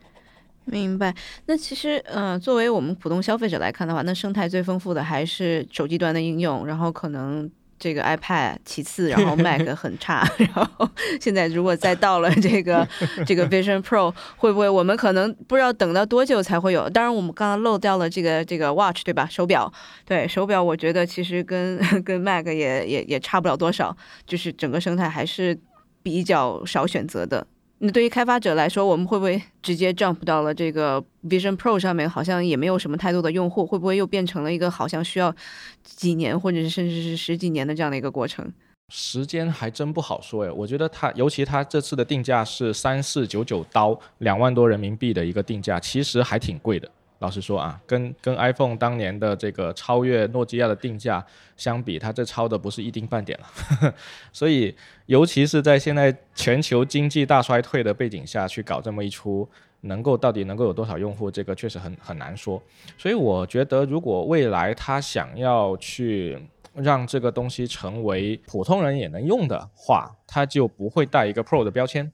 [0.65, 1.13] 明白。
[1.47, 7.51] 那其实呃作为我们普通消费者来看的话，那生态最丰富的还是手机端的应用，然后可能。
[7.85, 10.89] 这个 iPad 其次，然后 Mac 很差，然后
[11.21, 12.89] 现在如果再到了这个
[13.27, 16.89] 这个 Vision Pro，会不会我们可能不知道等到多久才会有？
[16.89, 19.29] 当然，我们刚刚漏掉了这个这个 Watch，对吧？
[19.31, 19.71] 手表，
[20.07, 23.95] 对手表，我觉得其实跟跟 Mac 也也也差不了多少，
[24.27, 25.55] 就是整个生态还是
[26.03, 27.47] 比较少选择的。
[27.87, 32.09] 那对于开发者来说，我们会不会直接 jump 到了这个 Vision Pro 上面？
[32.09, 35.35] 好像也没有什么太多的用户，会不会又变成了一个好像需要
[35.83, 38.51] 几年，或者是甚至是十几年的这样的一个过程？
[38.89, 46.91] 时间还真不好说诶，我觉得它，尤其它这次的定价是三四九九刀，两万多人民币的一个定价，其实还挺贵的。
[47.21, 51.25] 老实说啊，跟跟 iPhone 当年的这个超越诺基亚的定价
[51.57, 53.95] 相比，它这超的不是一丁半点了。
[54.33, 54.75] 所以，
[55.07, 59.49] 尤其是在现在全球经济大衰退的背景下去搞这么一出，
[59.83, 62.63] 能够到底能够有多少用户，这个确实很很难说。
[62.99, 66.39] 所以，我觉得如果未来他想要去
[66.75, 72.13] 让这个东西成为普通人也能用的话，他就不会带一个 Pro 的标签。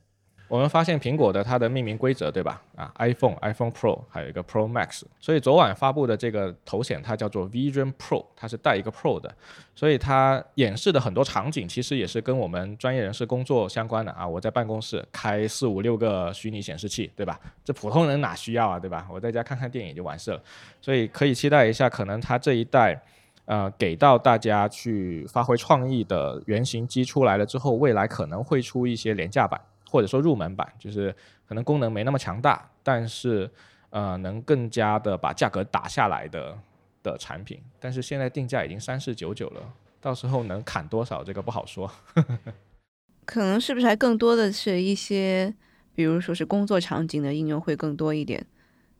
[0.50, 2.60] 我们发现苹果的它的命名规则，对吧？
[2.74, 5.02] 啊，iPhone、iPhone Pro，还有一个 Pro Max。
[5.20, 9.32] 所以昨晚发布的这个头显，它叫做 Vision Pro，它是带一个 Pro 的。
[9.76, 14.26] 所以它演示的很多场景，其实也是跟我们专业人士工作相关的啊。
[14.26, 17.38] 我在办公室开四五六个虚拟显示器，对吧？
[17.64, 19.06] 这普通人哪需要啊，对吧？
[19.08, 20.42] 我在家看看电影就完事了。
[20.80, 23.00] 所以可以期待一下，可能它这一代，
[23.44, 29.60] 呃，给到大家去发挥创意的原型机出来了之后，未来可能会出一些廉价版。
[29.90, 31.12] 或者说入门版，就是
[31.48, 33.50] 可能功能没那么强大，但是
[33.90, 36.56] 呃能更加的把价格打下来的
[37.02, 37.60] 的产品。
[37.80, 39.60] 但是现在定价已经三四九九了，
[40.00, 41.90] 到时候能砍多少这个不好说。
[43.26, 45.52] 可能是不是还更多的是一些，
[45.92, 48.46] 比如说是工作场景的应用会更多一点，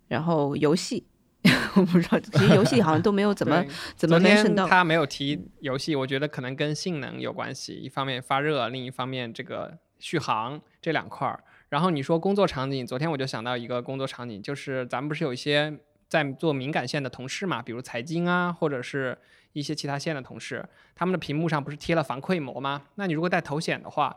[0.09, 1.07] 然后游戏
[1.77, 4.67] 我不知道，其实游戏好像都没有怎么怎么没升到。
[4.67, 9.79] 他没有提游戏，我觉得可能跟性能有关系，一方面发热，另一方面这个。
[10.01, 15.73] 续航这两块儿，然后你说工作场景，昨天我就想到一个工作场景，就是咱们不是有一些
[16.09, 19.17] 在做敏感线的同事嘛，比如财经啊，或者是
[19.53, 22.83] 一些其他线的同事，他们的屏幕上不是贴了防窥膜吗？
[22.97, 24.17] 那你如果带头显的话，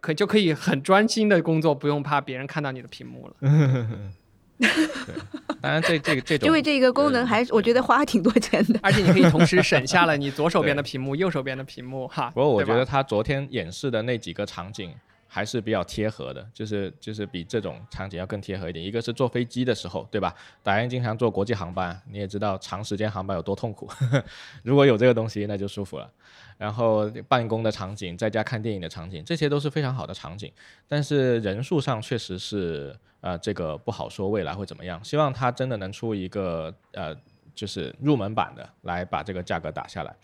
[0.00, 3.34] 可就可以很专心的工作，不用怕别人看到你的屏幕了。
[5.60, 12.28] 当然，这这个这种， 因为这个功能还我觉得花挺多钱的，而且你可以同时省下了你 左手边的屏幕、右手边的屏幕哈。
[12.34, 14.92] 不过我觉得他昨天演示的那几个场景。
[15.30, 18.82] 还是比较贴合的，就是就是比这种场景要更贴合一点。
[18.82, 20.34] 一个是坐飞机的时候，对吧？
[20.62, 23.88] 达人经常坐国际航班，你也知道长时间航班有多痛苦。
[24.64, 26.10] 如果有这个东西，那就舒服了。
[26.56, 30.50] 然后办公的场景，在家看电影的场景，这些都是非常好的场景。
[30.88, 34.98] 但是人数上确实是呃，这个不好说未来会怎么样。
[35.04, 37.14] 希望它真的能出一个呃。
[37.58, 40.14] 就是入门版的，来把这个价格打下来。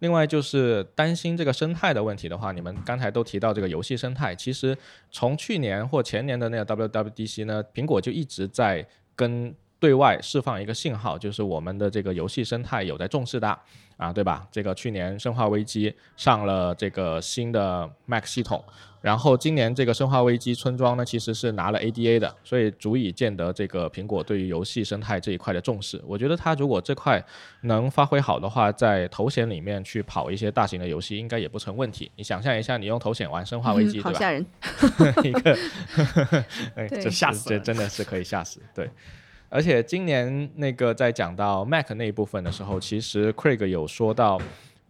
[0.00, 4.76] 另外就是担心这个生态的问题的话，你们刚才都提到这个游戏生态，其实
[5.10, 13.58] 从去年或前年的那个 WWDC 呢，苹果就一直在跟对外释放一个信号，就是我们的这个游戏生态有在重视的。
[14.02, 14.46] 啊，对吧？
[14.50, 18.62] 这个去年《生化危机》上了这个新的 Mac 系统。
[19.00, 26.00] 然后今年这个《生化危机：村庄》呢，其实是拿了 ADA 的，所以足以见得这个苹果对于游戏生态这一块的重视。
[26.06, 27.20] 我觉得它如果这块
[27.62, 32.12] 能发挥好的话，在头显里面去跑一些大型的游戏，应该也不成问题。
[32.14, 34.46] 你想象一下，你用头显玩《生化危机》， 好吓人，
[35.24, 35.58] 一个，
[36.76, 38.60] 哎，这吓死，这真的是可以吓死。
[38.72, 38.88] 对，
[39.52, 44.40] 而且今年那个在讲到 Mac 那一部分的时候，其实 Craig 有说到。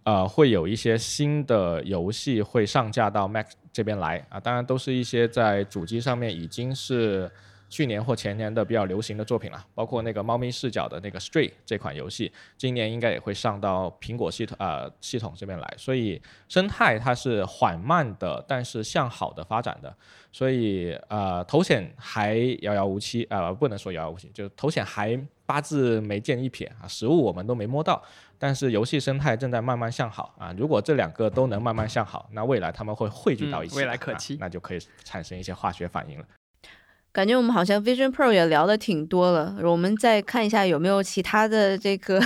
[0.04, 7.30] 呃，会有一些新的游戏会上架到 Mac 这边来啊，当然都是一些在主机上面已经是
[7.72, 19.96] 去年或前年的比较流行的作品了，包括那个猫咪视角的那个 Stray 这款游戏，今年应该也会上到苹果系统呃系统这边来，所以生态它是缓慢的，但是向好的发展的，
[20.30, 28.02] 所以呃头显还遥遥无期啊，不能说遥遥无期，就头显还八字没见一撇啊，实物我们都没摸到。
[28.38, 30.52] 但是游戏生态正在慢慢向好啊！
[30.58, 36.26] 如果这两个都能慢慢向好，那未来他们会汇聚到一起，未来可期，那就可以产生一些化学反应了。
[37.12, 42.18] 感觉我们好像 Vision Pro 也聊的挺多了，我们再看一下有没有其他的这个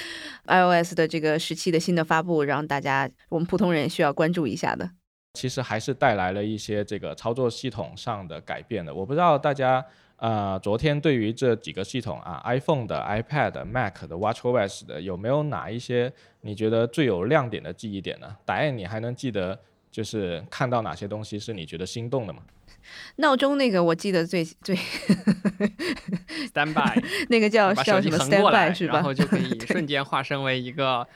[0.46, 4.90] iOS 的这个时期的新的发布，让大家我们普通人需要关注一下的。
[5.32, 9.84] 其实还是带来了一些这个操作系统上的改变的，我不知道大家。
[10.16, 16.10] 呃，昨天对于这几个系统啊，iPhone 的、iPad、Mac 的、WatchOS 的，有没有哪一些
[16.42, 18.34] 你觉得最有亮点的记忆点呢？
[18.44, 19.58] 答案你还能记得，
[19.90, 22.42] 就是看到哪些东西是你觉得心动的吗？
[23.16, 24.76] 闹钟那个我记得最最
[26.52, 28.94] Standby， 那个叫叫什么 Standby 是吧？
[28.94, 31.06] 然后就可以瞬间化身为一个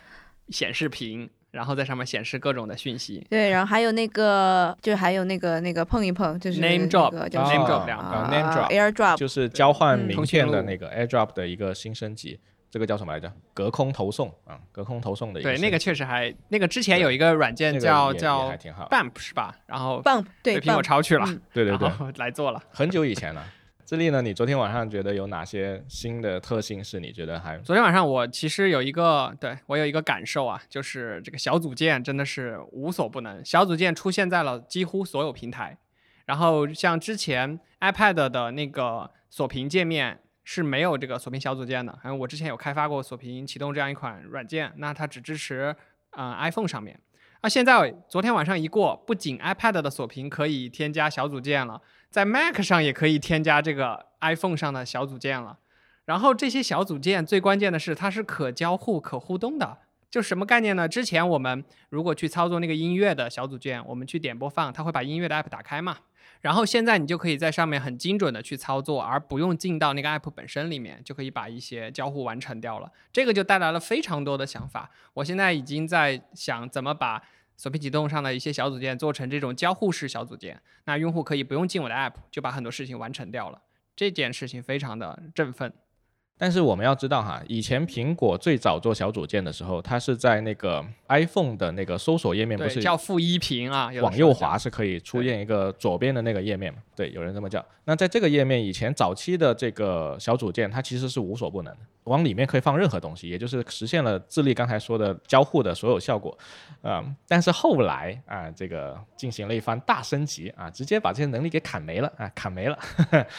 [0.49, 1.29] 显示屏。
[1.51, 3.27] 然后在上面显示各种的讯息。
[3.31, 12.39] 对，然后还有那个，就还有那个那个碰一碰，就是 name drop，叫 name drop 两个 name drop，air drop 就是交换名片的那个 air drop 的一个新升级。
[12.71, 13.33] 这个叫什么来着？
[13.55, 15.41] 隔空投送啊，隔空投送的。
[15.41, 18.51] 对，那个确实还，那个之前有一个软件叫叫
[18.91, 19.57] bump 是吧？
[19.67, 23.45] 然后 bump 对苹果抄去了，对对对，来做了，很久以前了。
[23.87, 24.21] 智利呢？
[24.21, 27.57] 你昨天晚上觉得有哪些新的特性是你觉得还？
[27.61, 35.79] 昨天晚上我其实有一个，对我有一个感受啊，就是这个小组件真的是无所不能，小组件出现在了几乎所有平台。
[36.27, 45.77] 然后像之前 iPad 的那个锁屏界面是没有这个锁屏小组件的，嗯，我之前有开发过锁屏启动这样一款软件，那它只支持
[46.13, 46.99] 嗯 iPhone 上面。
[47.43, 51.83] 啊，现在昨天晚上一过，不仅 iPad 的锁屏可以添加小组件了。
[52.09, 55.59] 在 Mac 上也可以添加这个 iPhone 上的小组件了，
[56.07, 59.77] 然后这些小组件最关键的是它是可交互、可互动的，
[60.11, 60.89] 就什么概念呢？
[60.89, 65.99] 之前我们如果去操作那个音乐的小组件，我们去点播放，它会把音乐的 App 打开嘛，
[66.41, 74.91] 然后现在你就可以在上面很精准的去操作，而不用进到那个 App 本身里面，就可以把一些交互完成掉了，这个就带来了非常多的想法。
[75.15, 77.23] 我现在已经在想怎么把。
[77.61, 83.61] 锁屏启动上的一些小组件做成这种交互式小组件，那用户可以不用进我的 app 就把很多事情完成掉了，
[83.97, 85.73] 这件事情非常的振奋。
[86.39, 96.79] 但是我们要知道哈，以前苹果最早做小组件的时候，它是在那个 iPhone 的那个搜索页面，不是叫负一屏啊，往右滑是可以出现一个左边的那个页面嘛？
[96.99, 97.65] 对，有人这么叫。
[97.85, 101.81] 那在这个页面以前早期的这个小组件，它其实是无所不能的。
[102.03, 106.37] 往里面可以放任何东西，也就是实现了智利刚才说的交互的所有效果，
[106.83, 112.77] 啊，但是后来啊，这个进行了一番大升级啊，直接把这些能力给砍没了啊，砍没了。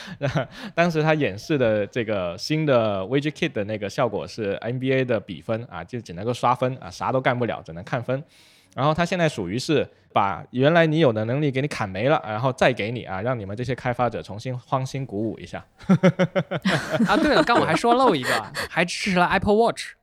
[0.73, 8.23] 当时他演示的这个新的 VGKit 的那个效果是 NBA 的比分啊，就只能够刷分啊，啥都干不了，只能看分。
[8.75, 15.65] 然后它现在属于是把原来你有的能力给你砍没了，然后再给你啊，让你们这些开发者重新欢欣鼓舞一下。
[17.07, 19.93] 啊，对了，刚我还说漏一个，还支持了 Apple Watch，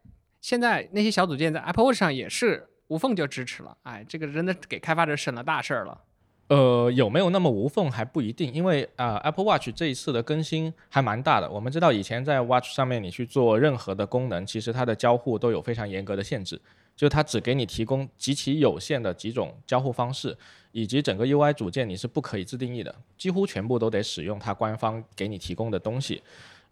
[0.40, 3.76] 现在那些小组件在 Apple Watch 上也是无缝就支持了。
[3.85, 6.00] 哎，这个真的给开发者省了大事儿了。
[6.48, 11.50] 呃，有没有那么无缝还不一定，因为啊，Apple Watch 这一次的更新还蛮大的。
[11.50, 16.61] 我们知道以前在 Watch 上面你去做任何的功能，其实它的交互都有非常严格的限制。
[16.97, 20.37] 就它只给你提供极其有限的几种交互方式，
[20.73, 26.23] 以及整个 UI 组件你是不可以自定义的，几乎全部都得使用它官方给你提供的东西。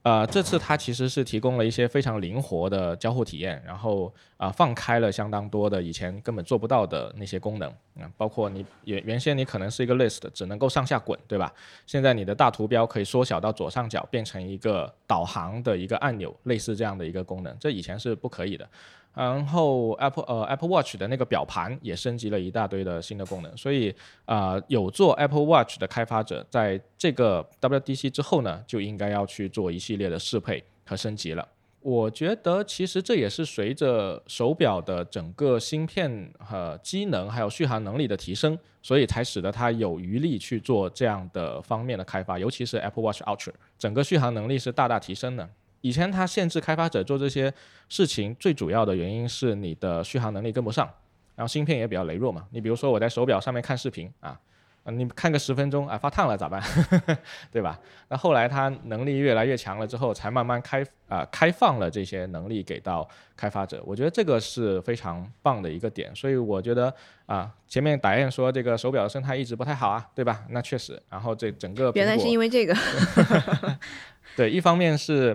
[0.02, 11.50] 呃，这次它其实是提供了一些非常灵活的交互体验，然后啊放开了相当多的以前根本做不到的那些功能啊，包括你原原先你可能是一个 list，只能够上下滚，对吧？
[11.86, 18.68] 现在你的大图标可以缩小到左上角，变成一个导航的一个按钮，类似这样的一个功能，这以前是不可以的。
[19.14, 31.46] 然后 Apple 呃 Apple Watch 的那个表盘也升级了一大堆的新的功能，所以啊有做 Apple Watch 的开发者在这个 WDC 之后呢，就应该要去做一系列的适配和升级了。
[31.80, 45.46] 我觉得其实这也是随着手表的整个芯片和机能还有续航能力的提升，所以才使得它有余力去做这样的方面的开发，尤其是 Apple Watch Ultra，整个续航能力是大大提升的。
[45.84, 47.52] 以前它限制开发者做这些
[47.90, 50.88] 事情，最主要的原因是你的续航能力跟不上，
[51.36, 52.46] 然后芯片也比较羸弱嘛。
[52.52, 54.40] 你比如说我在手表上面看视频啊。
[54.84, 56.62] 啊，你看个十分钟啊，发烫了咋办？
[57.50, 57.80] 对吧？
[58.08, 63.82] 那后来它能力越来越强了之后，才慢慢开啊开放了这些能力给到开发者。
[63.86, 66.14] 我觉得这个是非常棒的一个点。
[66.14, 70.44] 所以我觉得啊，前面打雁说这个手表的生态一直不太好啊，对吧？
[70.50, 71.02] 那确实。
[71.08, 72.76] 然后这整个原来是因为这个。
[74.36, 75.34] 对，一方面是。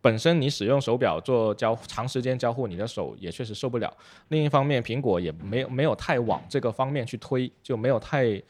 [0.00, 3.92] 本身你使用手表做交长时间交互，你的手也确实受不了。
[4.28, 8.40] 另一方面，苹果也没有没有太往这个方面去推，就没有太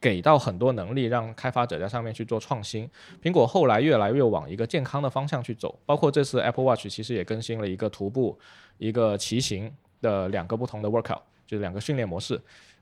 [0.00, 2.88] 给到很多能力让开发者在上面去做创新。
[3.20, 8.38] 苹果后来越来越往一个健康的方向去走，包括这次 Apple Watch 其实也更新了一个徒步、
[8.78, 12.40] 一个骑行的两个不同的 workout，就是两个训练模式。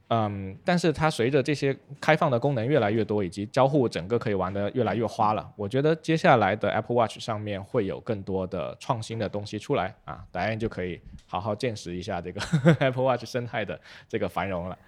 [0.08, 12.40] 嗯，但是它随着这些开放的功能越来越多，以及交互整个可以玩的越来越花了，我觉得接下来的 Apple Watch 上面会有更多的创新的东西出来啊，大家就可以好好见识一下这个
[12.78, 14.78] Apple Watch 生态的这个繁荣了。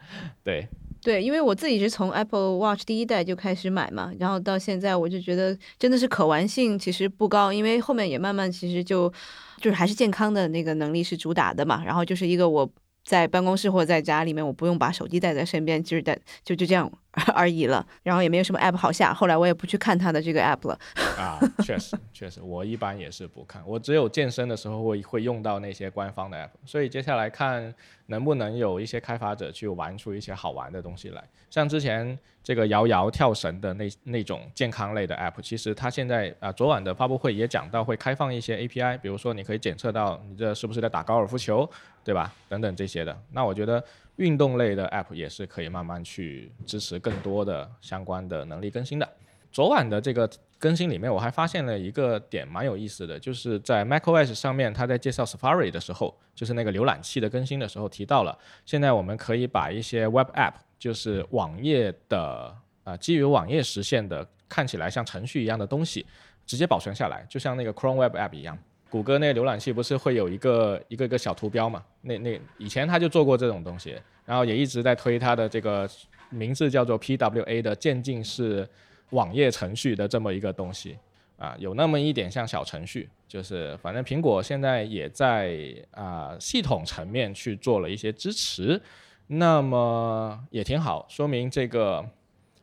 [0.44, 0.68] 对，
[1.02, 9.12] 对，因为我自己是从 Apple Watch 第一代就开始买嘛，然后到现在我就觉得真的是可玩性其实不高，因为后面也慢慢其实就
[9.56, 12.70] 就是还是健康的那个能力是主打的嘛，然后就是一个我。
[13.08, 16.92] 在办公室或者在家里面，我不用把手机带在身边，就是带就就这样
[17.34, 17.84] 而已了。
[18.02, 20.78] 然后也没有什么 app 好下，后来我也不去看它的这个 app 了。
[21.16, 26.50] 啊，确实确实，我一般也是不看，我只有健身的时候会会用到那些官方的 app。
[26.66, 27.74] 所以接下来看
[28.08, 41.66] 能不能有一些开发者去玩出一些好玩的东西来，像之前这个摇摇跳绳的那那种健康类的 app，其实它现在啊，昨晚的发布会也讲到会开放一些 API，比如说你可以检测到你这是不是在打高尔夫球。
[42.08, 42.32] 对吧？
[42.48, 43.84] 等等这些的，那我觉得
[44.16, 49.06] 运动类的 App 也是可以慢慢去支持更多的相关的能力更新的。
[49.52, 50.26] 昨晚的这个
[50.58, 66.06] 更新里面，我还发现了一个点蛮有意思的，就是在 macOS 上面，它在介绍 Safari 的时候，就是那个浏览器的更新的时候提到了，现在我们可以把一些 Web App，就是网页的啊基于网页实现的看起来像程序一样的东西，
[66.46, 68.56] 直接保存下来，就像那个 Chrome Web App 一样。
[68.90, 71.84] 谷歌那个浏览器不是会有一个一个一个小图标嘛？
[72.00, 75.88] 那那以前他就做过这种东西，然后也一直在推它的这个
[76.30, 78.68] 名字叫做 PWA 的渐进式
[79.10, 80.96] 网页程序的这么一个东西
[81.36, 85.58] 啊，有那么一点像小程序，就是反正苹果现在也在
[85.90, 88.80] 啊系统层面去做了一些支持，
[89.26, 92.04] 那么也挺好，说明这个。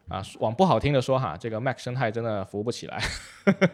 [0.07, 3.01] 啊，往不好听的说哈，这个 Mac 生态真的扶不起来，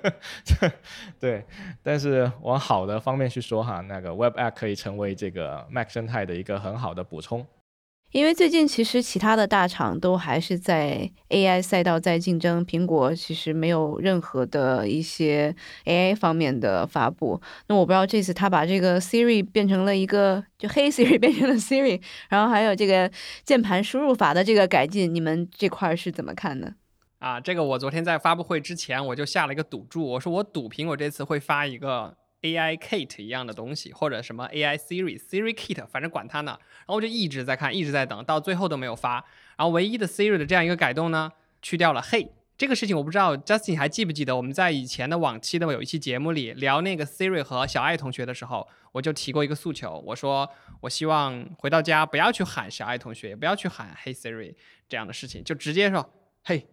[1.19, 1.45] 对。
[1.83, 7.45] 但是往好的方面去说哈，那个 Web App 可以成为这个 Mac 生态的一个很好的补充。
[8.11, 15.55] 因为最近其实其他的大厂都还是在 AI 赛道在竞争，苹果其实没有任何的一些
[15.85, 17.41] AI 方面的发布。
[17.67, 23.09] 那我不知道这次他把这个 Siri 变成了一个就黑 Siri 变成了 Siri，然后还有这个
[23.45, 26.73] 键盘输入法的这个改进，你们这块是怎么看的？
[27.19, 32.17] 啊，这个我昨天在发布会之前我就下了一个赌注，我说我赌苹果这次会发一个。
[32.41, 36.57] AI Kit 一样的东西，或者什么 AI Siri Siri Kit，反正管它呢。
[36.79, 39.23] 然后我就一直在看，一直在等，到最后都没有发。
[39.57, 41.31] 然后唯一的 Siri 的这样一个改动呢，
[41.61, 50.47] 去掉了 Hey 这个事情，我不知道 Justin 还记不记得我们在以前的往期的有一期节目里聊那个 Siri 和小爱同学的时候，我就提过一个诉求，我说
[50.81, 54.53] 我希望回到家不要去喊小爱同学，也不要去喊 Hey Siri
[54.87, 56.07] 这样的事情，就直接说
[56.45, 56.65] Hey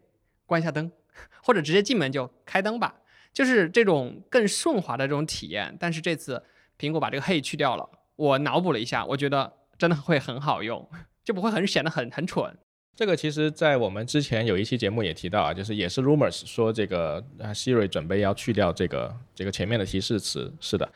[0.44, 0.92] 关一下灯，
[1.42, 2.96] 或者直接进门就开灯吧。
[3.33, 6.43] 就是这种更顺滑的这种体验，但是这次
[6.79, 10.89] 苹果把这个 Hey 去掉了，我脑补了一下，我觉得真的会很好用，
[11.24, 12.57] 就不会很显得很很蠢。
[12.97, 20.91] 这个其实，在我们之前有一期节目也提到啊，就是也是 rumors 说这个 Siri 准备要去掉这个这个前面的提示词，是的。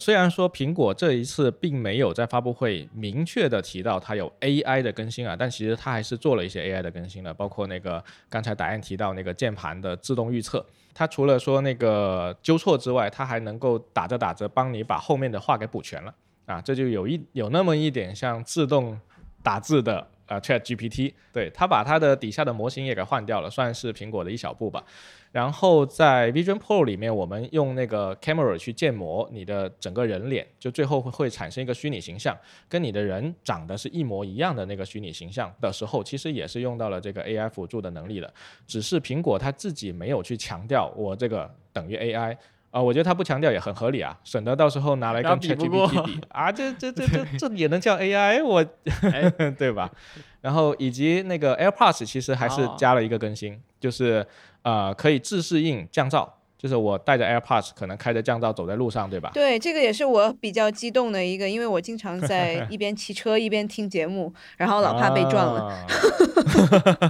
[0.00, 10.64] 虽然说苹果这一次并没有在发布会明确的提到它有 AI 的更新啊，但其实它还是做了一些 AI 的更新的，包括那个刚才答案提到那个键盘的自动预测。
[10.94, 16.14] 它除了说那个纠错之外，它还能够打着打着帮你把后面的话给补全了
[16.46, 18.98] 啊，这就有一有那么一点像自动
[19.42, 24.84] 打字的啊 Chat GPT，对，它把它的底下的模型也给换掉了，算是苹果的一小步吧。
[25.32, 32.36] 然后在 Vision Pro 里面，我们用那个 camera 去建模你的整个人脸，就最后会产生一个虚拟形象，
[32.68, 38.32] 跟你的人长得是一模一样的那个虚拟形象的时候，其实也是用到了这个 AI 辅助的能力的。
[38.66, 42.36] 只是苹果它自己没有去强调我这个等于 AI，
[42.70, 48.62] 啊，我觉得他不强调也很合理啊，省得到时候拿来跟 ChatGPT 比啊，这这这这 这也能叫 AI 我，
[49.58, 49.90] 对吧？
[50.40, 54.26] 然后以及那个 AirPods 其实还是加了一个更新，就是
[54.62, 56.28] 呃可以自适应降噪。
[56.58, 59.30] 就是我带着 AirPods，可能开着降噪走在路上，对吧？
[59.32, 65.86] 对，这个也是我比较激动的一个，因为我经常在 一边骑车一边听节目，然后老怕被撞了。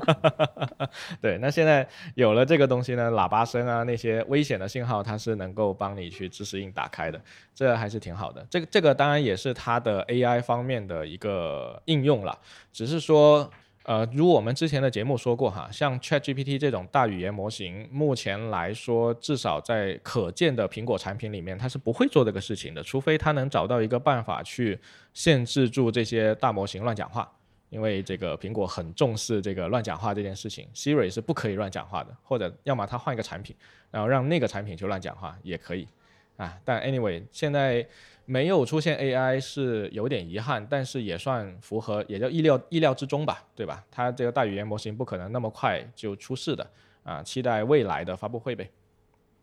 [1.23, 7.19] 对，那现在有了这个东西呢，喇叭声啊那些危险的信号，它是能够帮你去自适应打开的，
[7.55, 8.47] 这还是挺好的。
[8.51, 12.39] 这个这个当然也是它的 AI 方面的一个应用了，
[12.71, 13.51] 只是说。
[13.89, 24.79] 呃，如我们之前的节目说过哈，像 ChatGPT 这种大语言模型，目前来说，至少在可见的苹果产品里面，它是不会做这个事情的，除非它能找到一个办法去
[25.15, 27.33] 限制住这些大模型乱讲话，
[27.71, 33.57] 因为这个苹果很重视这个乱讲话这件事情，Siri 是不可以乱讲话的，或者要么它换一个产品，
[33.91, 35.89] 然后让那个产品去乱讲话也可以，
[36.37, 37.89] 啊，但 anyway 现在。
[38.31, 43.83] 没有出现 AI 是有点遗憾，但是也算符合，也叫意料意料之中吧，对吧？
[43.91, 46.71] 它这个大语言模型不可能那么快就出世的
[47.05, 48.71] 啊，期待未来的发布会呗。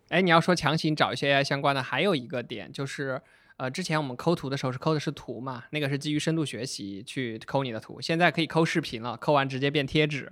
[0.09, 3.19] 哎，你要说强行找一些 AI 相关的，还有一个点就是，
[3.57, 10.31] 呃，之前我们抠图的时候是抠的是图嘛，那个是基于深度学习去抠你的图，现在可以抠视频了，抠完直接变贴纸，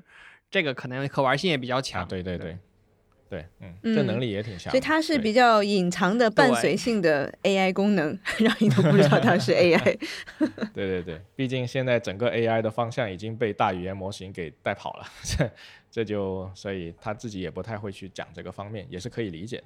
[0.52, 2.08] 这个可能可玩性也比较强。
[2.08, 2.52] 对对对。
[2.52, 2.58] 对，
[3.62, 9.98] 嗯，这能力也挺强，所以它是比较隐藏的伴随性的 AI 功能， 让你都不知道它是 AI。
[10.74, 15.52] 对对对，毕竟现在整个 AI 的方向已经被大语言模型给带跑了， 这
[15.90, 19.66] 这就所以他自己也不太会去讲这个方面，也是可以理解的。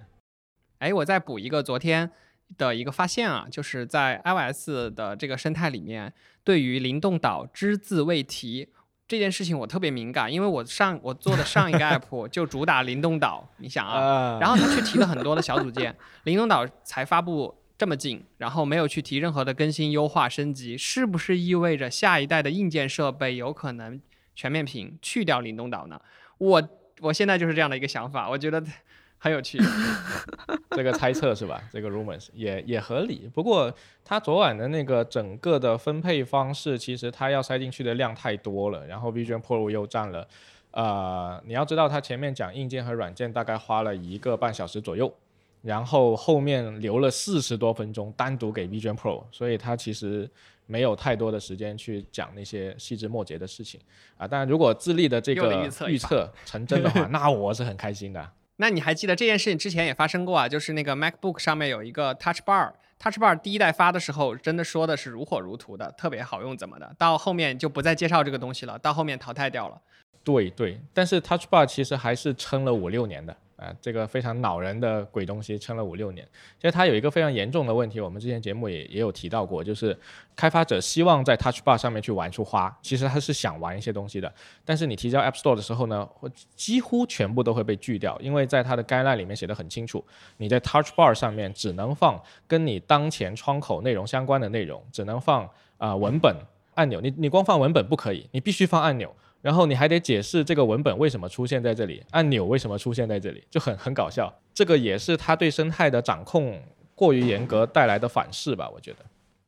[0.80, 2.10] 哎，我再补一个昨天
[2.58, 6.14] 的一个发现啊，就是在 iOS 的这个生态里面，
[6.44, 8.70] 对于灵动岛只字未提。
[9.08, 24.02] 这件事情我特别敏感，因为我上我做的上一个 app 就主打灵动岛，你想啊，然后他去提了很多的小组件，灵动岛才发布这么近，然后没有去提任何的更新、优化、升级，是不是意味着下一代的硬件设备有可能
[24.36, 26.02] 全面屏去掉灵动岛呢？
[26.40, 28.64] 我我现在就是这样的一个想法，我觉得。
[29.20, 29.60] 很有趣，
[30.72, 31.62] 这个猜测是吧？
[31.72, 33.30] 这个 rumors 也也合理。
[33.34, 33.74] 不过
[34.06, 38.86] 他昨晚的那个整个的分配方式，其实他要塞进去的量太多了。
[38.86, 40.28] 然后 Vision Pro 又占了，
[40.72, 45.12] 呃，你要知道他前面讲硬件和软件大概花了一个半小时左右，
[45.64, 50.30] 然后后面留了四十多分钟单独给 Vision Pro，所以他其实
[50.68, 53.82] 没有太多的时间去讲那些细枝末节的事情
[54.16, 54.28] 啊。
[54.28, 58.32] 当然，如果智利的这个预测成真的话， 那我是很开心的。
[58.58, 60.48] 那你还记得这件事情之前也发生过啊？
[60.48, 66.96] 就是那个 MacBook 上面有一个 Touch Bar，Touch Bar 第一代发的时候真的说的是如火如荼的，特别好用怎么的？
[66.98, 69.80] 到后面就不再介绍这个东西了，到后面淘汰掉了。
[70.24, 73.38] 对对，但是 Touch Bar 其实还是撑了五六年的。
[73.58, 76.26] 啊，这个非常恼人的鬼东西撑了五六年。
[76.58, 79.98] 其实它有一个非常严重的问题，我们之前节目也也有提到过，就是
[80.36, 84.32] 开发者希望在 Touch Bar 上面去玩出花，其实他是想玩一些东西的，
[84.64, 86.08] 但是你提交 App Store 的时候呢，
[86.56, 90.06] 几乎全部都会被拒掉，因为在它的 guideline 里面写的很清楚，
[90.38, 95.50] 你在 Touch Bar 上面只能放跟你当前窗口内容相关的内容，只能放
[95.80, 96.36] 啊文本
[96.76, 99.12] 按钮，你你光放文本不可以，你必须放按钮。
[99.48, 104.42] 然后你还得解释这个文本为什么出现在这里，按钮为什么出现在这里，就很很搞笑。
[104.54, 106.62] 这个也是他对生态的掌控
[106.94, 109.06] 过于严格带来的反噬吧，我觉得。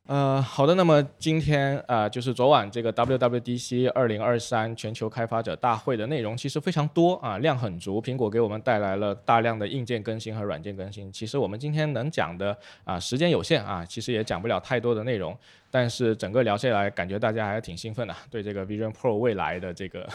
[0.10, 8.02] 呃，好的，那么今天啊，就是昨晚这个 WWDC 二零二三全球开发者大会的内容其实非常多啊，量很足。
[8.02, 11.14] 苹果给我们带来了大量的硬件更新和软件更新。
[11.14, 15.38] 其实我们今天能讲的啊，时间有限啊，其实也讲不了太多的内容。
[15.70, 20.10] 但是整个聊下来，感觉大家还是挺兴奋的，对这个 Vision Pro 未来的这个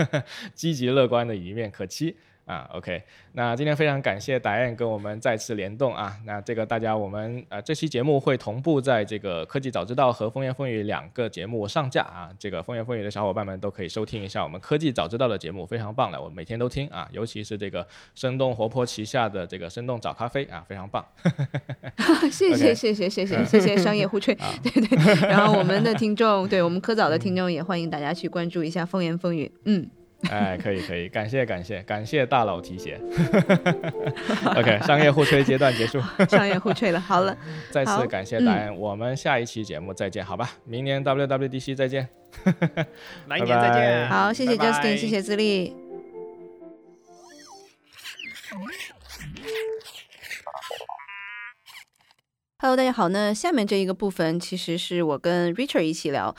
[0.52, 2.14] 积极乐观的一面可期。
[2.48, 21.04] 啊，OK，那今天非常感谢达燕跟我们再次联动啊，那这个大家我们呃这期节目会同步在这个科技早知道和风言风语两个节目上架啊，这个风言风语的小伙伴们都可以收听一下我们科技早知道的节目，非常棒的，我每天都听啊，尤其是这个生动活泼旗下的这个生动早咖啡啊，非常棒。
[22.32, 24.34] 谢谢谢谢谢谢谢谢商业互吹，
[24.64, 29.86] 对对，然后我们的听众，对我们科早的听众也欢迎大家去关注一下风言风语，嗯。
[30.30, 33.00] 哎，可以可以，感谢感谢感谢大佬提携。
[34.56, 36.00] OK，商业互吹阶段结束。
[36.28, 37.36] 商业互吹了，好了。
[37.70, 40.50] 再次感谢大恩，我们下一期节目再见，好吧？
[40.64, 42.08] 明年 WWDC 再见。
[43.28, 44.08] 来年再见。
[44.08, 45.76] 好，谢谢 Justin，谢谢自立。
[52.58, 53.08] Hello，大家好。
[53.08, 56.34] 那下面这一个部分其实是我跟 Richard 一起聊。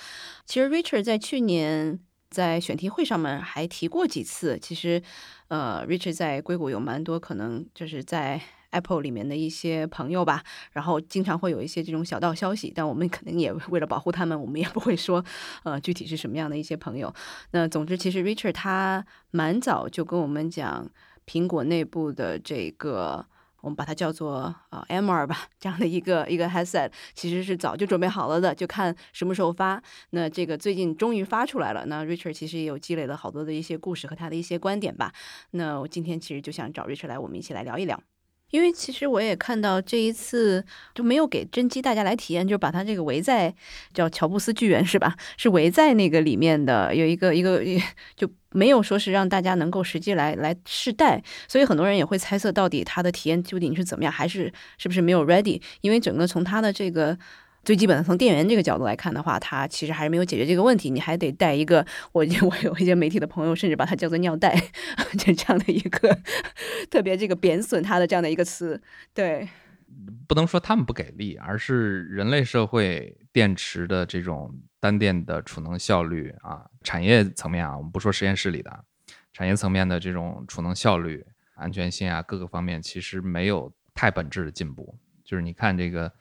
[0.45, 2.01] 其实 Richard 在去年。
[2.29, 5.01] 在选题会上面还提过几次，其实，
[5.47, 15.23] 呃，Richard 在硅谷有蛮多可能就是在 Apple 里面的一些朋友吧，然后经常会有一些这种小道消息，但我们可能也为了保护他们，我们也不会说
[15.63, 17.13] 呃具体是什么样的一些朋友。
[17.51, 20.87] 那总之，其实 Richard 他蛮早就跟我们讲
[21.25, 23.25] 苹果内部的这个。
[23.61, 29.81] 我们把它叫做啊 MR 吧，这样的一个一个 headset，其实是早就准备好了的，就看什么时候发。
[30.11, 31.85] 那这个最近终于发出来了。
[31.87, 35.13] 那 Richard 其实也有积累了好多的一些故事和他的一些观点吧。
[35.51, 38.01] 那我今天其实就想找 Richard 来，我们一起来聊一聊。
[38.51, 40.63] 因为其实我也看到这一次
[40.95, 43.53] 就没有给真机大家来体验，就是把它这个围在
[43.93, 45.15] 叫乔布斯巨园是吧？
[45.37, 47.61] 是围在那个里面的有一个一个
[48.15, 55.61] 就没有说是让大家能够实际来来试戴，所以很多人也会猜测到底它的体验究竟是怎么样，还是是不是没有 ready？
[55.81, 57.17] 因为整个从它的这个。
[57.63, 60.89] 最基本的，从电源这个角度来看的话，它其实还是没有解决这个问题。
[60.89, 64.55] 你还得带一个，我我有一些媒体的朋友甚至把它叫做尿袋，
[65.19, 66.17] 就这样的一个
[66.89, 68.81] 特别这个贬损它的这样的一个词。
[69.13, 69.47] 对，
[70.27, 78.85] 不能说他们不给力，而是人类社会电池的这种单电的储能效率啊，产业层面啊，我们不说实验室里的，
[79.33, 84.97] 产业层面的这种储能效率、安全性啊，各个方面其实没有太本质的进步。
[85.23, 86.11] 就是你看这个。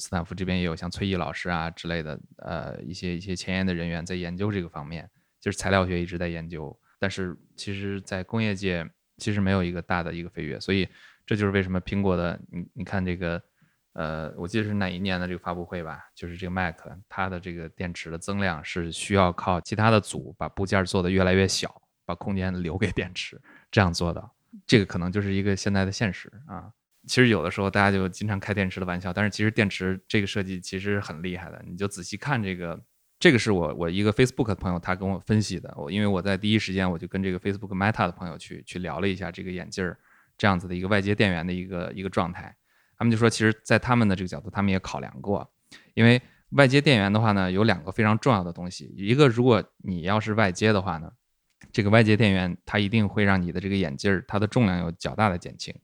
[0.00, 8.84] 斯坦福这边也有像崔毅老师啊之类的，呃，一些一些前沿的人员在研究这个方面，就是材料学一直在研究，但是其实，在工业界
[9.18, 10.88] 其实没有一个大的一个飞跃，所以
[11.26, 13.40] 这就是为什么苹果的，你你看这个，
[13.92, 16.76] 呃，我记得是哪一年的这个发布会吧，就是这个 Mac
[17.08, 23.40] 它的这个电池的增量是需要靠其他的组把部件做得越来越小，把空间留给电池
[23.70, 24.30] 这样做的，
[24.66, 26.72] 这个可能就是一个现在的现实啊。
[27.06, 31.62] 其实有的时候大家就经常开电池的玩笑，但是其实电池这个设计其实很厉害的。
[31.66, 32.80] 你就仔细看这个，
[33.18, 35.72] 这个是我我一个 Facebook 的朋友他跟我分析的。
[35.76, 39.98] 我因为我在第一时间我就跟这个 Facebook Meta 的朋友去去聊了一下这个眼镜儿
[40.36, 42.54] 这样子的一个外接电源的一个一个状态。
[42.98, 45.50] 他们就说，其实，在他们的这个角度，他们也考量过，
[45.94, 46.20] 因为
[46.50, 48.92] 外接电源的话呢，有两个非常重要的东西。
[48.94, 51.10] 一个，如果你要是外接的话呢，
[51.72, 55.74] 这个外接电源它一定会让你的这个眼镜儿它的重量有较大的减轻。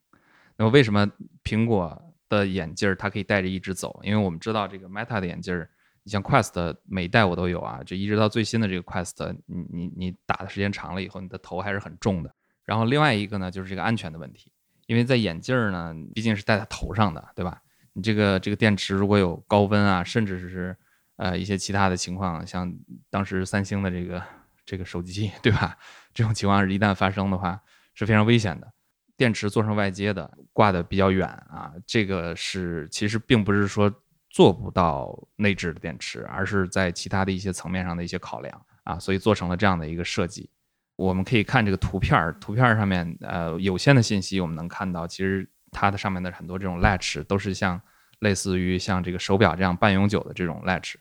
[0.57, 1.07] 那么为什么
[1.44, 4.00] 苹果的眼镜儿它可以带着一直走？
[4.02, 5.68] 因为我们知道这个 Meta 的眼镜儿，
[6.02, 12.34] 你像 Quest 每一代我都有啊，就一直到最新的这个 Quest，你你你打的时间长了以后，你的头还是很重的。
[12.64, 14.50] 然后另外一个呢，就是这个安全的问题，
[14.86, 17.61] 因为在眼镜儿呢，毕竟是戴在头上的，对吧？
[17.92, 20.76] 你这个这个电池如果有高温啊，甚至是
[21.16, 22.72] 呃一些其他的情况，像
[23.09, 24.22] 当时三星的这个
[24.64, 25.78] 这个手机，对吧？
[26.12, 27.61] 这种情况一旦发生的话，
[27.94, 28.72] 是非常危险的。
[29.16, 33.90] 电池做成外接的，挂的比较远啊，这个是其实并不是说
[34.28, 40.50] 做不到内置的电池，而是在其他的一些层面上的一些考量啊，所以做成了这样的一个设计。
[40.96, 47.80] 我们可以看这个图片儿，图片儿上面呃有限的信息，我们能看到，其实它的上面的很多这种 latch 都是像
[48.18, 50.94] 类似于像这个手表这样半永久的这种 latch，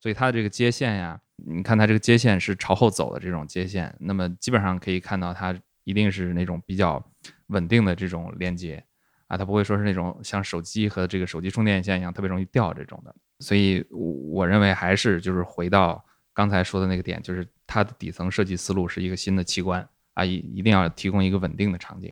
[0.00, 7.04] 所以它的这个接线呀，你看它这个接线是朝后走的这种接线，那么基本上可以看到它一定是那种比较。
[7.50, 8.82] 稳定的这种连接
[9.26, 22.10] 啊，它不会说是那种像手机和这个手机充电线一样特别容易掉这种的，所以我认为还是就是回到刚才说的那个点，就是它的底层设计思路是一个新的器官啊，一一定要提供一个稳定的场景。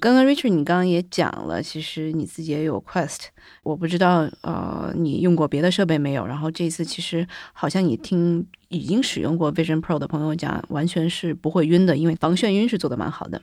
[0.00, 3.26] 刚刚 Richard 你刚刚也讲了，其实你自己也有 Quest，
[3.62, 6.26] 我不知道呃你用过别的设备没有？
[6.26, 13.40] 然后这次其实好像你听已经使用过 Vision Pro 的朋友讲，完全是不会晕的，因为防眩晕是做的蛮好的。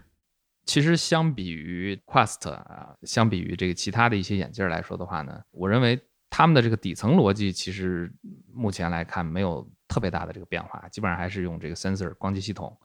[0.65, 5.99] 其实相比于 Quest 啊，相比于这个其他的一些眼镜来说的话呢，我认为
[6.29, 8.11] 他们的这个底层逻辑其实
[8.53, 12.77] 目前来看没有特别大的这个变化，基本上还是用这个 sensor 光机系统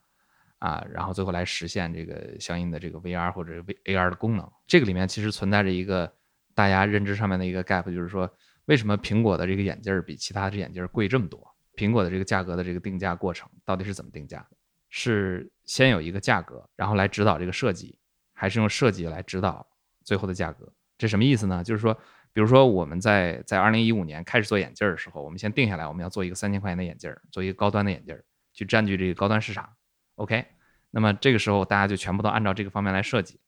[0.58, 4.50] 啊，然后最后来实现这个相应的这个 VR 或者 V AR 的功能。
[4.66, 6.12] 这个里面其实存在着一个
[6.54, 8.28] 大家认知上面的一个 gap，就是说
[8.64, 11.46] 为什么苹果的这个眼镜比其他的眼镜贵这么多？
[11.76, 14.55] 苹果的这个价格的这个定价过程到底是怎么定价的？
[14.98, 17.98] 是先有一个价格，然后来指导这个设计，
[18.32, 19.66] 还是用设计来指导
[20.02, 20.72] 最后的价格？
[20.96, 21.62] 这什么意思呢？
[21.62, 21.92] 就是说，
[22.32, 28.18] 比如说我们在在二零一五年开始做眼镜的时候，我们先定下来，我们要做一个三千块钱的眼镜，做一个高端的眼镜，
[28.54, 29.68] 去占据这个高端市场。
[30.14, 30.46] OK，
[30.90, 33.38] 那么这个时候大家就全部都按照这个方面来设计。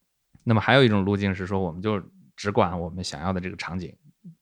[0.45, 1.99] 那么还有一种路径是说，我们就
[2.37, 3.97] 只管我们想要的这个场景，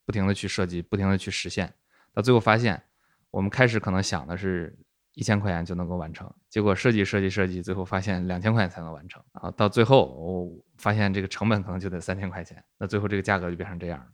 [0.05, 1.73] 不停的去设计，不停的去实现，
[2.13, 2.83] 到最后发现，
[3.31, 4.77] 我们开始可能想的是。
[5.17, 9.51] 一千块钱就能够完成，结果设计设计设计，最后发现两千块钱才能完成啊！
[9.53, 14.07] 到最后我发现这个成本可能就得三千块钱，那最后这个价格就变成这样了。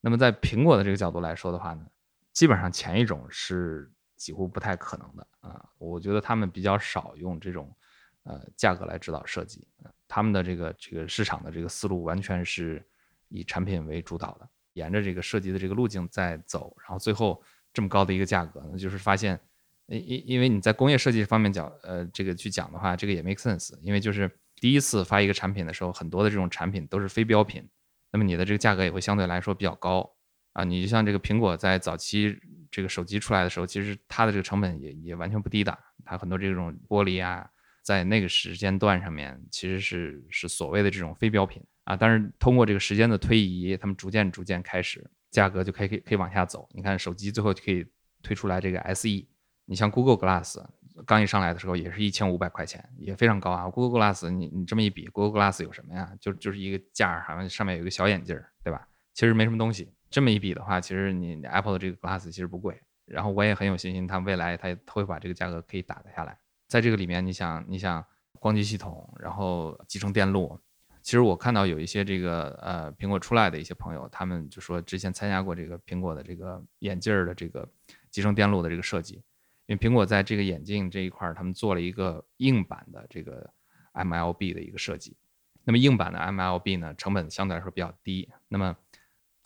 [0.00, 1.84] 那么在苹果的这个角度来说的话呢，
[2.32, 5.68] 基本上前一种是几乎不太可能的啊！
[5.76, 7.74] 我觉得他们比较少用这种
[8.22, 9.66] 呃价格来指导设计，
[10.06, 12.80] 他们的这个这个市场的这个思路完全是
[13.26, 17.42] 以产品为主导的，沿着这个设计的这个路径在走，然后最后
[17.72, 19.40] 这么高的一个价格呢，就是发现，
[19.86, 27.68] 因因因为你在工业设计方面讲，呃，这个去讲的话，这个也 make sense，因为就是第一次发一个产品的时候，很多的这种产品都是非标品，
[28.12, 30.10] 那么你的这个价格也会相对来说比较高
[30.52, 30.64] 啊。
[30.64, 32.36] 你就像这个苹果在早期
[32.70, 37.48] 这个手机出来的时候，其实它的这个成本也也完全不低的，它很多这种玻璃啊。
[37.82, 46.66] 在那个时间段上面，其实是是所谓的这种非标品啊，但是通过这个时间的推移，他们逐渐逐渐开始，价格就可以可以可以往下走。
[46.72, 47.84] 你看手机最后就可以
[48.22, 49.26] 推出来这个 SE，
[49.66, 50.64] 你像 Google Glass
[51.06, 53.68] 刚一上来的时候也是一千五百块钱，也非常高啊。
[53.68, 56.12] Google Glass 你你这么一比，Google Glass 有什么呀？
[56.20, 58.86] 就就是一个架儿，好像上面有一个小眼镜儿，对吧？
[59.12, 59.92] 其实没什么东西。
[60.10, 62.80] 这么一比的话，其实你 Apple 的这个 Glass 其实不贵。
[63.06, 66.38] 然后我也很有信心，它未来它它会把这个价格可以打得下来。
[66.68, 68.02] 在这个里面，你想，你想
[68.38, 70.58] 光机系统，然后集成电路，
[71.02, 77.68] 其实我看到有一些这个呃苹果出来的一些朋友，他们就说之前参加过这个苹果的这个眼镜的这个
[78.10, 79.22] 集成电路的这个设计，
[79.66, 83.50] 因为苹果在这个眼镜这一块，他们做了一个硬板的这个
[83.94, 85.16] MLB 的一个设计。
[85.64, 88.30] 那么硬板的 MLB 呢，成本相对来说比较低。
[88.48, 88.76] 那么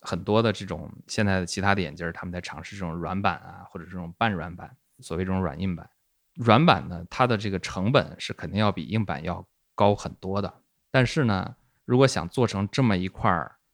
[0.00, 5.88] 很多的这种现在的其他的眼镜，他们在尝试这种软板啊，或者这种半软板，所谓这种软硬板。
[6.34, 10.62] 软板呢，它的这个成本是肯定要比硬板要高很多的。
[10.90, 11.54] 但是呢，
[11.84, 13.30] 如果想做成这么一块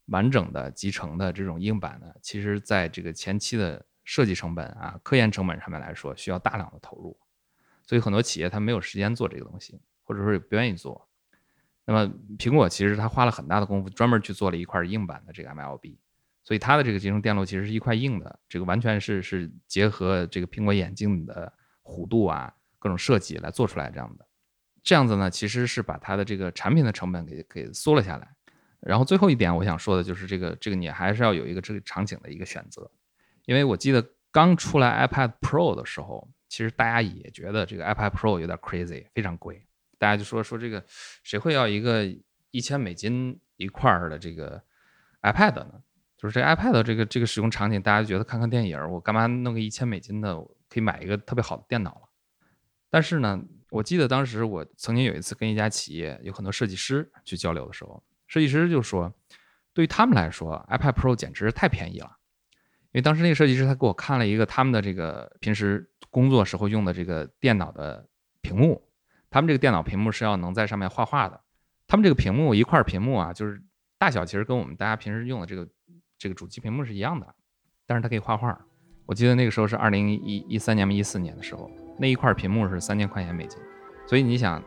[0.06, 7.18] 完整的集成的这种硬板呢，其实在这个前期的设计成本啊、科研成本上面来说，需要大量的投入。
[7.86, 11.08] 所以很多企业它没有时间做这个东西，或者说也不愿意做。
[11.84, 15.96] 那么苹果其实它花了很大的功夫，专门去做了一块硬板的这个 MLB，
[16.42, 21.52] 所以它的这个集成电路其实是一块硬的，这个完全是是结合这个苹果眼镜的。
[21.86, 24.26] 弧度啊，各种设计来做出来这样的，
[24.82, 28.34] 这样子呢，其实是把它的这个产品的成本给给缩了下来。
[28.80, 32.90] 然后最后一点，我想说的就是这个这个你还是要有一个这个场景的一个选择，
[33.44, 39.64] 因为我记得刚出来 iPad Pro 的时候，其实大家也觉得这个 iPad Pro 有点 crazy，非常贵，
[39.98, 40.84] 大家就说说这个
[41.22, 42.04] 谁会要一个
[42.50, 44.62] 一千美金一块儿的这个
[45.22, 45.82] iPad 呢？
[46.16, 50.36] 就是这 iPad 这个这个使用场景，大家觉得看看电影，我干嘛弄个一千美金的？
[50.66, 52.08] 可以买一个特别好的电脑了，
[52.90, 53.40] 但是呢，
[53.70, 59.14] 我记得当时我曾经有一次跟一家企业有很多设计师去交流的时候，设计师就说，
[59.72, 62.16] 对于他们来说，iPad Pro 简直是太便宜了，
[62.94, 68.08] 因为当时那个设计师他给我看了一个他们的这个平时工作时候用的这个电脑的
[68.40, 68.80] 屏幕，
[69.30, 71.40] 他们这个电脑屏幕是要能在上面画画的，
[71.88, 73.60] 他们这个屏幕一块屏幕啊，就是
[73.98, 75.68] 大小其实跟我们大家平时用的这个
[76.16, 77.34] 这个主机屏幕是一样的，
[77.84, 78.56] 但是它可以画画。
[79.06, 81.68] 我记得那个时候是二零一一三年嘛，一四年的时候，
[81.98, 83.58] 那一块屏幕是三千块钱美金，
[84.06, 84.62] 所以你想，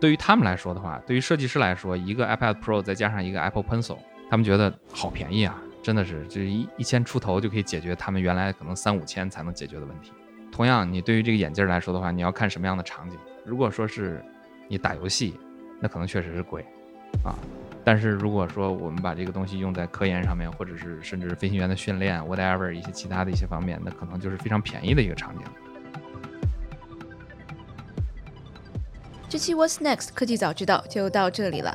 [0.00, 3.98] 对于他们来说的话，对于设计师来说，一个 iPad Pro 再加上一个 Apple Pencil，
[4.30, 10.12] 他们觉得好便宜啊，真的是，就是一一千出头就可以解决他们原来可能三五千才能解决的问题。
[10.52, 13.18] 同样，你对于这个眼镜来说的话，你要看什么样的场景。
[13.44, 14.22] 如果说是
[14.68, 15.38] 你打游戏，
[15.80, 16.62] 那可能确实是贵，
[17.24, 17.34] 啊。
[17.82, 25.44] 但是如果说我们把这个东西用在科研上面，或者是甚至飞行员的训练，whatever 一些其他的一些方面，那可能就是非常便宜的一个场景。
[29.30, 31.74] 这期 What's Next 科技早知道就到这里了。